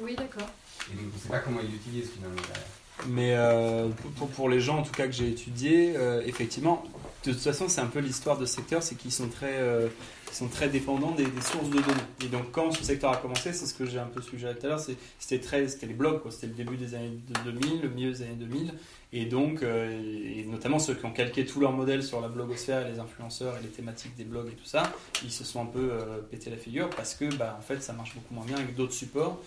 [0.00, 0.48] Oui, d'accord.
[0.92, 3.06] Et donc, on sait pas comment ils l'utilisent finalement derrière.
[3.08, 6.82] Mais euh, pour, pour- les gens, en tout cas, que j'ai étudiés, euh, effectivement,
[7.24, 9.88] de toute façon, c'est un peu l'histoire de ce secteur, c'est qu'ils sont très, euh,
[10.30, 12.02] ils sont très dépendants des, des sources de données.
[12.24, 14.66] Et donc, quand ce secteur a commencé, c'est ce que j'ai un peu suggéré tout
[14.66, 14.80] à l'heure,
[15.18, 16.20] c'était très, c'était les blogs.
[16.30, 18.72] C'était le début des années 2000, le milieu des années 2000,
[19.14, 19.90] et donc, euh,
[20.38, 23.56] et notamment ceux qui ont calqué tout leur modèle sur la blogosphère et les influenceurs
[23.58, 24.90] et les thématiques des blogs et tout ça,
[25.22, 27.92] ils se sont un peu euh, pété la figure parce que, bah, en fait, ça
[27.92, 29.38] marche beaucoup moins bien avec d'autres supports.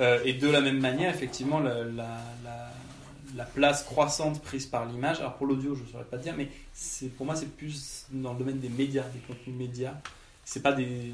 [0.00, 2.72] Euh, et de la même manière, effectivement, la, la- la-
[3.36, 5.20] la place croissante prise par l'image.
[5.20, 8.06] Alors pour l'audio, je ne saurais pas te dire, mais c'est pour moi c'est plus
[8.10, 9.94] dans le domaine des médias, des contenus médias.
[10.44, 11.12] C'est pas des.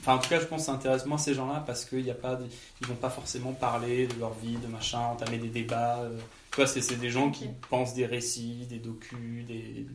[0.00, 2.14] Enfin, en tout cas, je pense que ça intéresse moins ces gens-là parce qu'ils a
[2.14, 2.46] pas, de-
[2.80, 5.98] ils vont pas forcément parler de leur vie, de machin, entamer des débats.
[6.00, 6.18] euh.
[6.50, 9.86] Tu vois, c'est c'est des gens qui pensent des récits, des docus, des.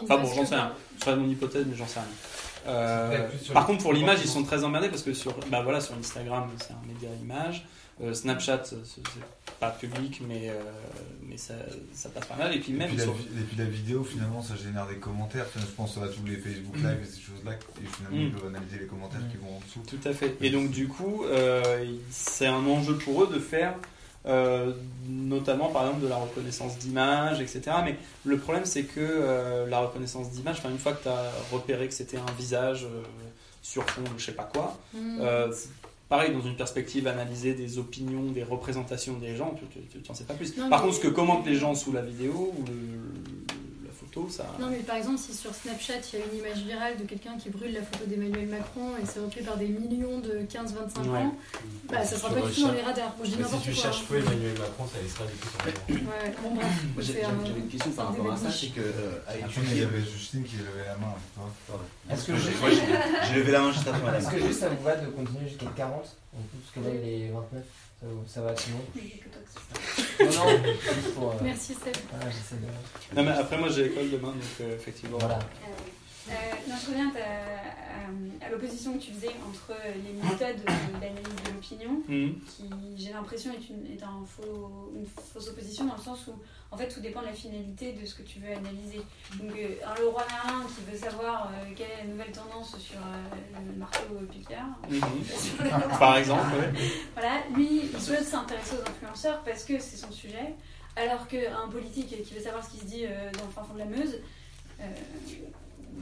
[0.00, 0.66] Enfin ne bon, j'en sais rien.
[0.66, 2.08] par- C'est pas mon hypothèse, mais j'en sais rien.
[2.68, 5.94] Euh, par contre, pour l'image, ils sont très emmerdés parce que sur, bah voilà, sur
[5.96, 7.66] Instagram, c'est un média image.
[8.00, 9.02] Euh, Snapchat, c'est
[9.58, 10.54] pas public, mais, euh,
[11.26, 11.54] mais ça,
[11.92, 12.54] ça passe pas mal.
[12.54, 13.12] Et puis Et même puis, la, sur.
[13.14, 15.46] vi- et puis la vidéo, finalement, ça génère des commentaires.
[15.48, 17.52] Enfin, je pense à tous les Facebook Live et ces choses-là.
[17.82, 18.20] Et finalement, Mm.
[18.22, 19.80] ils peuvent analyser les commentaires qui vont en dessous.
[19.86, 20.36] Tout à fait.
[20.40, 23.74] Et donc, du coup, euh, c'est un enjeu pour eux de faire,
[24.26, 24.72] euh,
[25.08, 27.62] notamment par exemple, de la reconnaissance d'image, etc.
[27.84, 31.88] Mais le problème, c'est que euh, la reconnaissance d'image, une fois que tu as repéré
[31.88, 33.02] que c'était un visage euh,
[33.60, 34.78] sur fond je sais pas quoi.
[36.08, 40.34] Pareil, dans une perspective analyser des opinions, des représentations des gens, tu n'en sais pas
[40.34, 40.56] plus.
[40.56, 43.37] Non, Par contre, ce que commentent les gens sous la vidéo ou le-
[44.08, 44.46] la photo, ça.
[44.58, 47.36] Non, mais par exemple, si sur Snapchat il y a une image virale de quelqu'un
[47.38, 51.18] qui brûle la photo d'Emmanuel Macron et c'est repris par des millions de 15-25 Ouais.
[51.18, 51.34] ans,
[51.88, 53.14] bah ça sera pas du tout dans les radars.
[53.18, 53.82] Bon, je dis si tu quoi.
[53.82, 54.06] cherches hein.
[54.08, 56.66] feu Emmanuel Macron, ça laissera du coup sur le Ouais, bon, bref.
[56.66, 59.18] Moi, j'ai- c'est J'avais un- j'avais une question par rapport à ça, c'est que euh,
[59.26, 61.14] à Après, il y avait Justine qui levait la main.
[62.10, 62.32] Est-ce que,
[63.28, 64.20] J'ai levé la main juste après madame.
[64.20, 65.94] est-ce que juste ça vous va de continuer jusqu'à 40
[66.34, 67.64] en plus, Parce que là il est 29,
[68.26, 68.82] ça, va monde
[70.20, 70.62] Non, non,
[70.94, 71.30] juste pour.
[71.30, 71.96] euh, Merci Seb.
[72.10, 73.16] Voilà, j'essaie de.
[73.16, 75.18] Non, mais après, moi, j'ai l'école demain, donc euh, effectivement.
[75.18, 75.38] Voilà.
[75.38, 75.97] Euh,
[76.68, 80.62] non, je reviens à, à l'opposition que tu faisais entre les méthodes
[81.00, 82.40] d'analyse de l'opinion, Mhm.
[82.46, 82.64] qui,
[82.96, 86.32] j'ai l'impression, est, une, est un faux, une fausse opposition dans le sens où,
[86.70, 89.00] en fait, tout dépend de la finalité de ce que tu veux analyser.
[89.40, 92.98] Donc, euh, un Leroy Merlin qui veut savoir euh, quelle est la nouvelle tendance sur
[92.98, 94.64] euh, le marteau piqueur.
[94.88, 95.88] Mhm.
[95.98, 96.72] Par exemple, ouais.
[97.14, 100.54] Voilà, lui, il peut s'intéresser aux influenceurs parce que c'est son sujet,
[100.96, 103.74] alors qu'un politique qui veut savoir ce qui se dit euh, dans le fin fond
[103.74, 104.20] de la Meuse,
[104.80, 104.84] euh,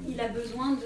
[0.09, 0.77] il a besoin de,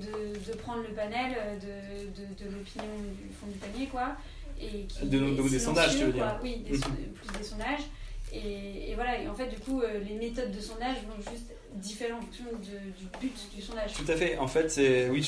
[0.00, 4.16] de, de prendre le panel euh, de, de, l'opinion du fond du panier, quoi.
[4.60, 6.38] Et qui De- des sondages, tu veux dire.
[6.42, 6.80] Oui, des Mhm.
[7.14, 7.84] plus des sondages.
[8.32, 11.52] Et, et voilà, et en fait, du coup, euh, les méthodes de sondage vont juste
[11.80, 13.92] différer en fonction de- du but du sondage.
[13.94, 14.38] Tout à fait.
[14.38, 15.22] En fait, c'est oui,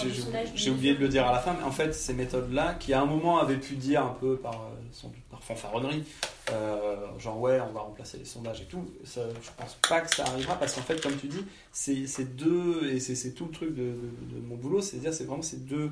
[0.55, 3.01] j'ai- oublié de le dire à la fin, mais en fait, ces méthodes-là, qui à
[3.01, 6.05] un moment avaient pu dire un peu par euh, sans doute par fanfaronnerie,
[6.53, 8.85] euh, genre ouais, on va remplacer les sondages et tout.
[9.05, 12.89] Ça, je pense pas que ça arrivera parce qu'en fait, comme tu dis, c'est deux
[12.93, 15.59] et c'est c'est tout le truc de, de- de mon boulot, c'est-à-dire c'est vraiment ces
[15.59, 15.91] deux.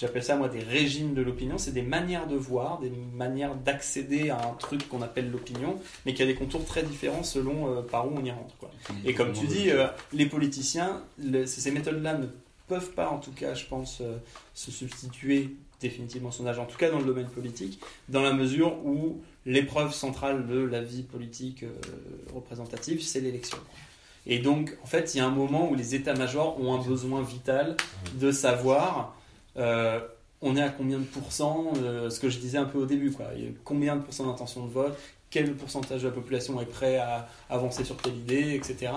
[0.00, 4.30] J'appelle ça moi des régimes de l'opinion, c'est des manières de voir, des manières d'accéder
[4.30, 5.76] à un truc qu'on appelle l'opinion,
[6.06, 8.56] mais qui a des contours très différents selon euh, par où on y rentre.
[8.58, 8.70] Quoi.
[9.04, 12.26] Et comme tu dis, euh, les politiciens, le- ces méthodes-là ne
[12.68, 14.18] peuvent pas, en tout cas, je pense, euh,
[14.54, 18.76] se substituer définitivement au sondage, en tout cas dans le domaine politique, dans la mesure
[18.84, 21.64] où l'épreuve centrale de la vie politique
[22.34, 23.58] représentative, c'est l'élection.
[24.26, 27.22] Et donc, en fait, il y a un moment où les états-majors ont un besoin
[27.22, 27.76] vital
[28.14, 29.16] de savoir
[29.58, 30.00] euh,
[30.40, 33.10] on est à combien de pourcents, euh, ce que je disais un peu au début,
[33.10, 33.26] quoi.
[33.64, 34.96] Combien de pourcents d'intention de vote,
[35.30, 38.92] quel pourcentage de la population est prêt à avancer sur telle idée, etc.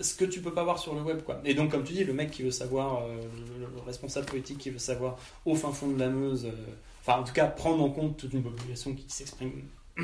[0.00, 1.40] Ce que tu peux pas voir sur le web, quoi.
[1.44, 3.16] Et donc, comme tu dis, le mec qui veut savoir, euh,
[3.60, 6.48] le, le responsable politique qui veut savoir au fin fond de la Meuse,
[7.02, 9.62] enfin, en tout cas, prendre en compte toute une population qui s'exprime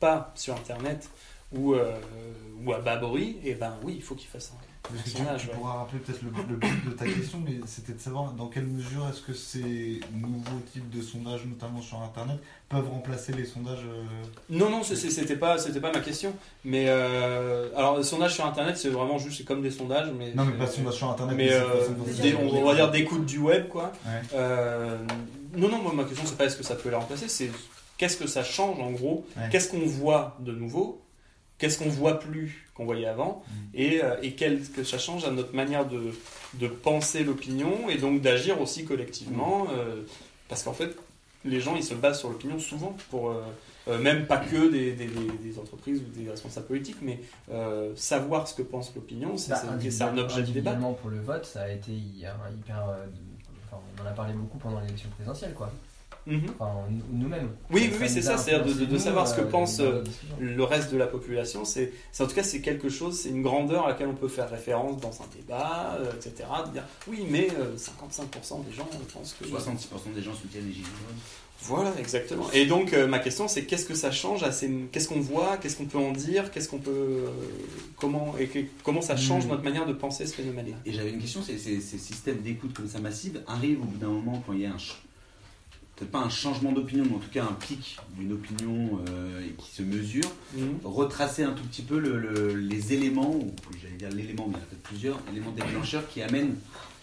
[0.00, 1.10] pas sur Internet
[1.52, 5.46] ou, ou à bas bruit, et ben oui, il faut qu'il fasse un, Que tu,
[5.48, 8.66] pourras rappeler peut-être le, le but de ta question, mais c'était de savoir dans quelle
[8.66, 13.84] mesure est-ce que ces nouveaux types de sondages, notamment sur Internet, peuvent remplacer les sondages
[13.86, 14.04] euh,
[14.50, 16.32] Non, non, c'était pas, c'était pas ma question.
[16.64, 20.32] Mais euh, alors, le sondage sur Internet, c'est vraiment juste, c'est comme des sondages, mais
[20.34, 23.26] Non, mais pas de sondage sur Internet, mais mais euh, des- on va dire d'écoute
[23.26, 23.92] du web, quoi.
[24.06, 24.20] Ouais.
[24.34, 24.96] Euh,
[25.56, 27.50] non, non, moi, ma question, c'est pas est-ce que ça peut les remplacer, c'est
[27.96, 29.48] qu'est-ce que ça change en gros, Ouais.
[29.50, 31.00] qu'est-ce qu'on voit de nouveau,
[31.58, 33.52] qu'est-ce qu'on voit plus qu'on voyait avant, Mm.
[33.74, 36.12] et, euh, et que ça change à notre manière de,
[36.54, 39.68] de penser l'opinion et donc d'agir aussi collectivement, Mm.
[39.76, 40.02] euh,
[40.48, 40.96] parce qu'en fait,
[41.44, 45.06] les gens ils se basent sur l'opinion souvent pour euh, même pas que des, des-
[45.06, 49.62] des- entreprises ou des responsables politiques, mais euh, savoir ce que pense l'opinion, c'est Bah,
[49.68, 50.74] un objet de débat.
[51.00, 52.36] pour le vote, ça a été hyper.
[52.54, 52.84] hyper,
[53.66, 55.72] enfin, on en a parlé beaucoup pendant l'élection présidentielle, quoi.
[56.26, 56.42] Mhm.
[56.58, 56.72] Enfin,
[57.10, 57.48] nous-mêmes.
[57.70, 60.02] Oui, oui, c'est ça, c'est-à-dire de, de- de influencé, savoir ce que euh, pense euh,
[60.38, 61.64] le reste de la population.
[61.64, 64.50] C'est, en tout cas, c'est quelque chose, c'est une grandeur à laquelle on peut faire
[64.50, 66.46] référence dans un débat, euh, etc.
[66.66, 69.44] De dire, oui, mais euh, 55% des gens pensent que.
[69.46, 71.18] 66% des gens soutiennent les gilets jaunes.
[71.62, 72.48] Voilà, exactement.
[72.52, 74.70] Et donc, euh, ma question, c'est qu'est-ce que ça change à ces...
[74.92, 76.90] Qu'est-ce qu'on voit Qu'est-ce qu'on peut en dire Qu'est-ce qu'on peut...
[76.92, 77.26] euh,
[77.96, 79.48] comment, et que- comment ça change Mm.
[79.48, 80.76] notre manière de penser ce phénomène-là?
[80.86, 84.06] Et j'avais une question, c'est ces systèmes d'écoute comme ça massive arrivent au bout d'un
[84.06, 84.76] moment quand il y a un,
[85.98, 89.74] peut-être pas un changement d'opinion, mais en tout cas un pic d'une opinion euh, qui
[89.74, 90.24] se mesure,
[90.54, 90.78] Mhm.
[90.84, 94.58] retracer un tout petit peu le- le- les éléments, ou j'allais dire l'élément, mais il
[94.58, 96.54] y en a peut-être plusieurs éléments déclencheurs qui amènent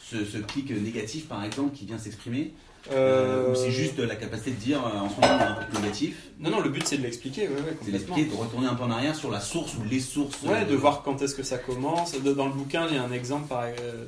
[0.09, 2.53] ce, ce pic négatif par exemple qui vient s'exprimer,
[2.91, 5.63] euh, ou c'est juste la capacité de dire euh, en ce moment on a un
[5.65, 8.67] pic négatif, Non, non, le but, c'est de l'expliquer, ouais, ouais, c'est d'expliquer, de retourner
[8.67, 10.41] un peu en arrière sur la source ou les sources.
[10.43, 12.13] Ouais, euh, de voir quand est-ce que ça commence.
[12.21, 14.05] Dans le bouquin, il y a un exemple par, euh,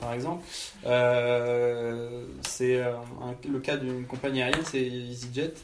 [0.00, 0.42] par exemple.
[0.86, 2.92] Euh, c'est euh,
[3.50, 5.54] le cas d'une compagnie aérienne, c'est EasyJet.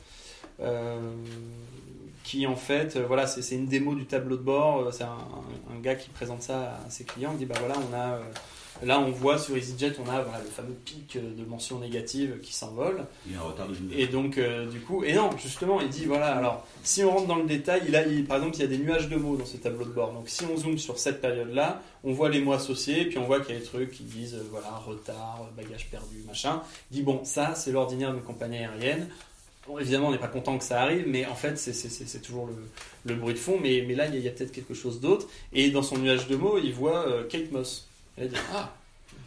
[0.61, 0.99] euh,
[2.25, 4.93] qui en fait, voilà, c'est une démo du tableau de bord.
[4.93, 5.17] C'est un,
[5.81, 7.31] gars qui présente ça à ses clients.
[7.35, 8.19] Il dit bah voilà, on a
[8.83, 12.53] là on voit sur EasyJet, on a voilà, le fameux pic de mentions négatives qui
[12.55, 13.05] s'envole.
[13.27, 15.89] Il y a un retard de Et donc, euh, du coup, et non, justement, il
[15.89, 18.61] dit voilà, alors, si on rentre dans le détail, il a, il- par exemple, il
[18.61, 20.13] y a des nuages de mots dans ce tableau de bord.
[20.13, 23.25] Donc, si on zoome sur cette période-là, on voit les mots associés, et puis on
[23.25, 26.63] voit qu'il y a des trucs qui disent, euh, voilà, retard, bagage perdu, machin.
[26.91, 29.09] Il dit bon, ça, c'est l'ordinaire d'une compagnie aérienne.
[29.67, 32.55] Bon, évidemment, on n'est pas content que ça arrive, mais en fait, c'est- toujours le,
[33.13, 33.59] le bruit de fond.
[33.61, 35.27] Mais, mais là, il y a, peut-être quelque chose d'autre.
[35.53, 37.89] Et dans son nuage de mots, il voit euh, Kate Moss.
[38.19, 38.75] Et là, dit ah,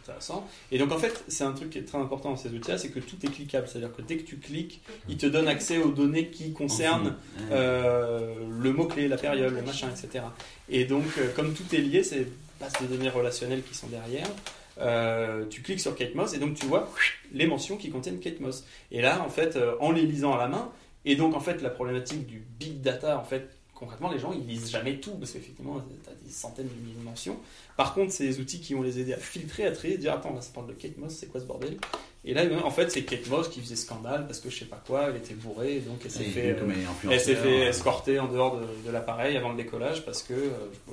[0.02, 0.48] intéressant.
[0.72, 2.90] Et donc en fait, c'est un truc qui est très important dans ces outils-là, c'est
[2.90, 3.68] que tout est cliquable.
[3.68, 7.16] C'est-à-dire que dès que tu cliques, il te donne accès aux données qui concernent
[7.50, 10.24] euh, le mot-clé, la période, le machin, etc.
[10.68, 12.26] Et donc, euh, comme tout est lié, c'est
[12.60, 14.26] bases de données relationnelles qui sont derrière.
[14.80, 16.90] euh, tu cliques sur Kate Moss et donc tu vois
[17.32, 18.64] les mentions qui contiennent Kate Moss.
[18.90, 20.70] Et là, en fait, en les lisant à la main,
[21.04, 23.48] et donc en fait la problématique du big data, en fait,
[23.80, 26.98] concrètement, les gens, ils lisent jamais tout, parce qu'effectivement, tu as des centaines de milliers
[26.98, 27.38] de mentions.
[27.78, 30.12] Par contre, c'est des outils qui vont les aider à filtrer, à trier, à dire
[30.12, 31.78] attends, là, ça parle de Kate Moss, c'est quoi ce bordel?
[32.22, 34.82] Et là, en fait, c'est Kate Moss qui faisait scandale parce que je sais pas
[34.86, 38.60] quoi, elle était bourrée, et donc elle s'est fait, euh, fait euh, escorter en dehors
[38.60, 40.92] de, de l'appareil avant le décollage parce que, euh,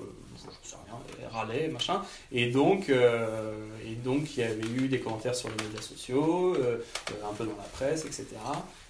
[0.63, 2.01] je, sais rien, elle râlait, machin.
[2.31, 6.55] Et donc, euh, et donc, il y avait eu des commentaires sur les médias sociaux,
[6.55, 6.77] euh,
[7.11, 8.25] euh, un peu dans la presse, etc.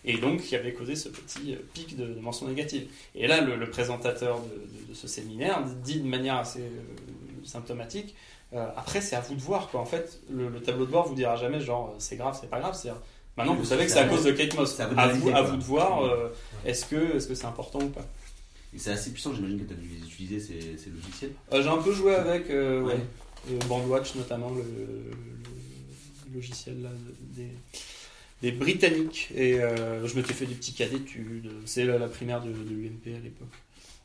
[0.05, 2.87] Et donc, qui avait causé ce petit euh, pic de, de mentions négatives.
[3.15, 7.45] Et là, le, le présentateur de, de- de ce séminaire dit de manière assez euh,
[7.45, 8.15] symptomatique
[8.53, 9.67] euh, après, c'est à vous de voir.
[9.69, 9.81] Quoi.
[9.81, 12.49] En fait, le, le tableau de bord vous dira jamais genre euh, c'est grave, c'est
[12.49, 12.77] pas grave.
[12.81, 12.89] C'est
[13.35, 14.73] maintenant vous savez que c'est à cause de Kate Moss.
[14.73, 16.29] C'est à vous À vous, de voir euh,
[16.65, 18.05] est-ce que est-ce que c'est important ou pas?
[18.73, 21.31] Et c'est assez puissant, j'imagine que tu as dû utiliser ces, ces logiciels.
[21.53, 22.93] Euh, J'ai un peu joué avec euh, ouais.
[22.93, 22.99] Ouais.
[23.51, 26.89] Euh, Bandwatch notamment le, le logiciel là,
[27.35, 27.47] des,
[28.41, 31.49] des Britanniques et euh, je m'étais fait des petits cas d'études.
[31.65, 33.47] C'est la, la primaire de, de l'UMP à l'époque,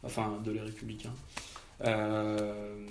[0.04, 1.14] enfin de les Républicains.
[1.84, 2.86] Euh,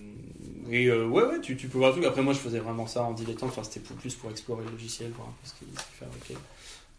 [0.70, 2.04] et euh, ouais, ouais, tu, tu peux voir tout.
[2.06, 3.50] Après, moi, je faisais vraiment ça en dilettante.
[3.50, 5.68] Enfin, c'était plus pour explorer le logiciel, voir un peu ce qu'il
[5.98, 6.36] fabriquait.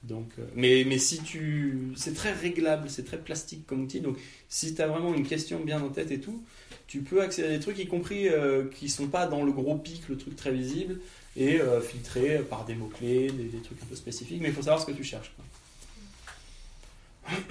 [0.02, 1.92] Donc, euh, mais, mais si tu.
[1.96, 4.00] C'est très réglable, c'est très plastique comme outil.
[4.00, 6.42] Donc, si tu as vraiment une question bien en tête et tout,
[6.88, 9.76] tu peux accéder à des trucs, y compris euh, qui sont pas dans le gros
[9.76, 11.00] pic, le truc très visible,
[11.36, 14.40] et euh, filtrer par des mots-clés, des, des trucs un peu spécifiques.
[14.42, 15.32] Mais il faut savoir ce que tu cherches.
[15.36, 15.44] quoi.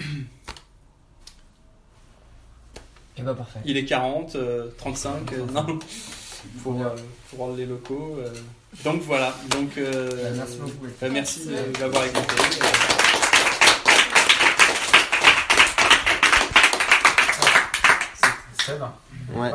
[3.18, 3.60] Et bah parfait.
[3.66, 5.80] Il est 40, euh, 35, euh, non,
[6.64, 6.82] pour,
[7.30, 8.18] pour les locaux.
[8.86, 10.86] Donc voilà, donc euh, Bah, merci beaucoup.
[11.04, 12.36] euh, merci de- d'avoir écouté.
[18.66, 18.82] Seb
[19.36, 19.52] Ouais.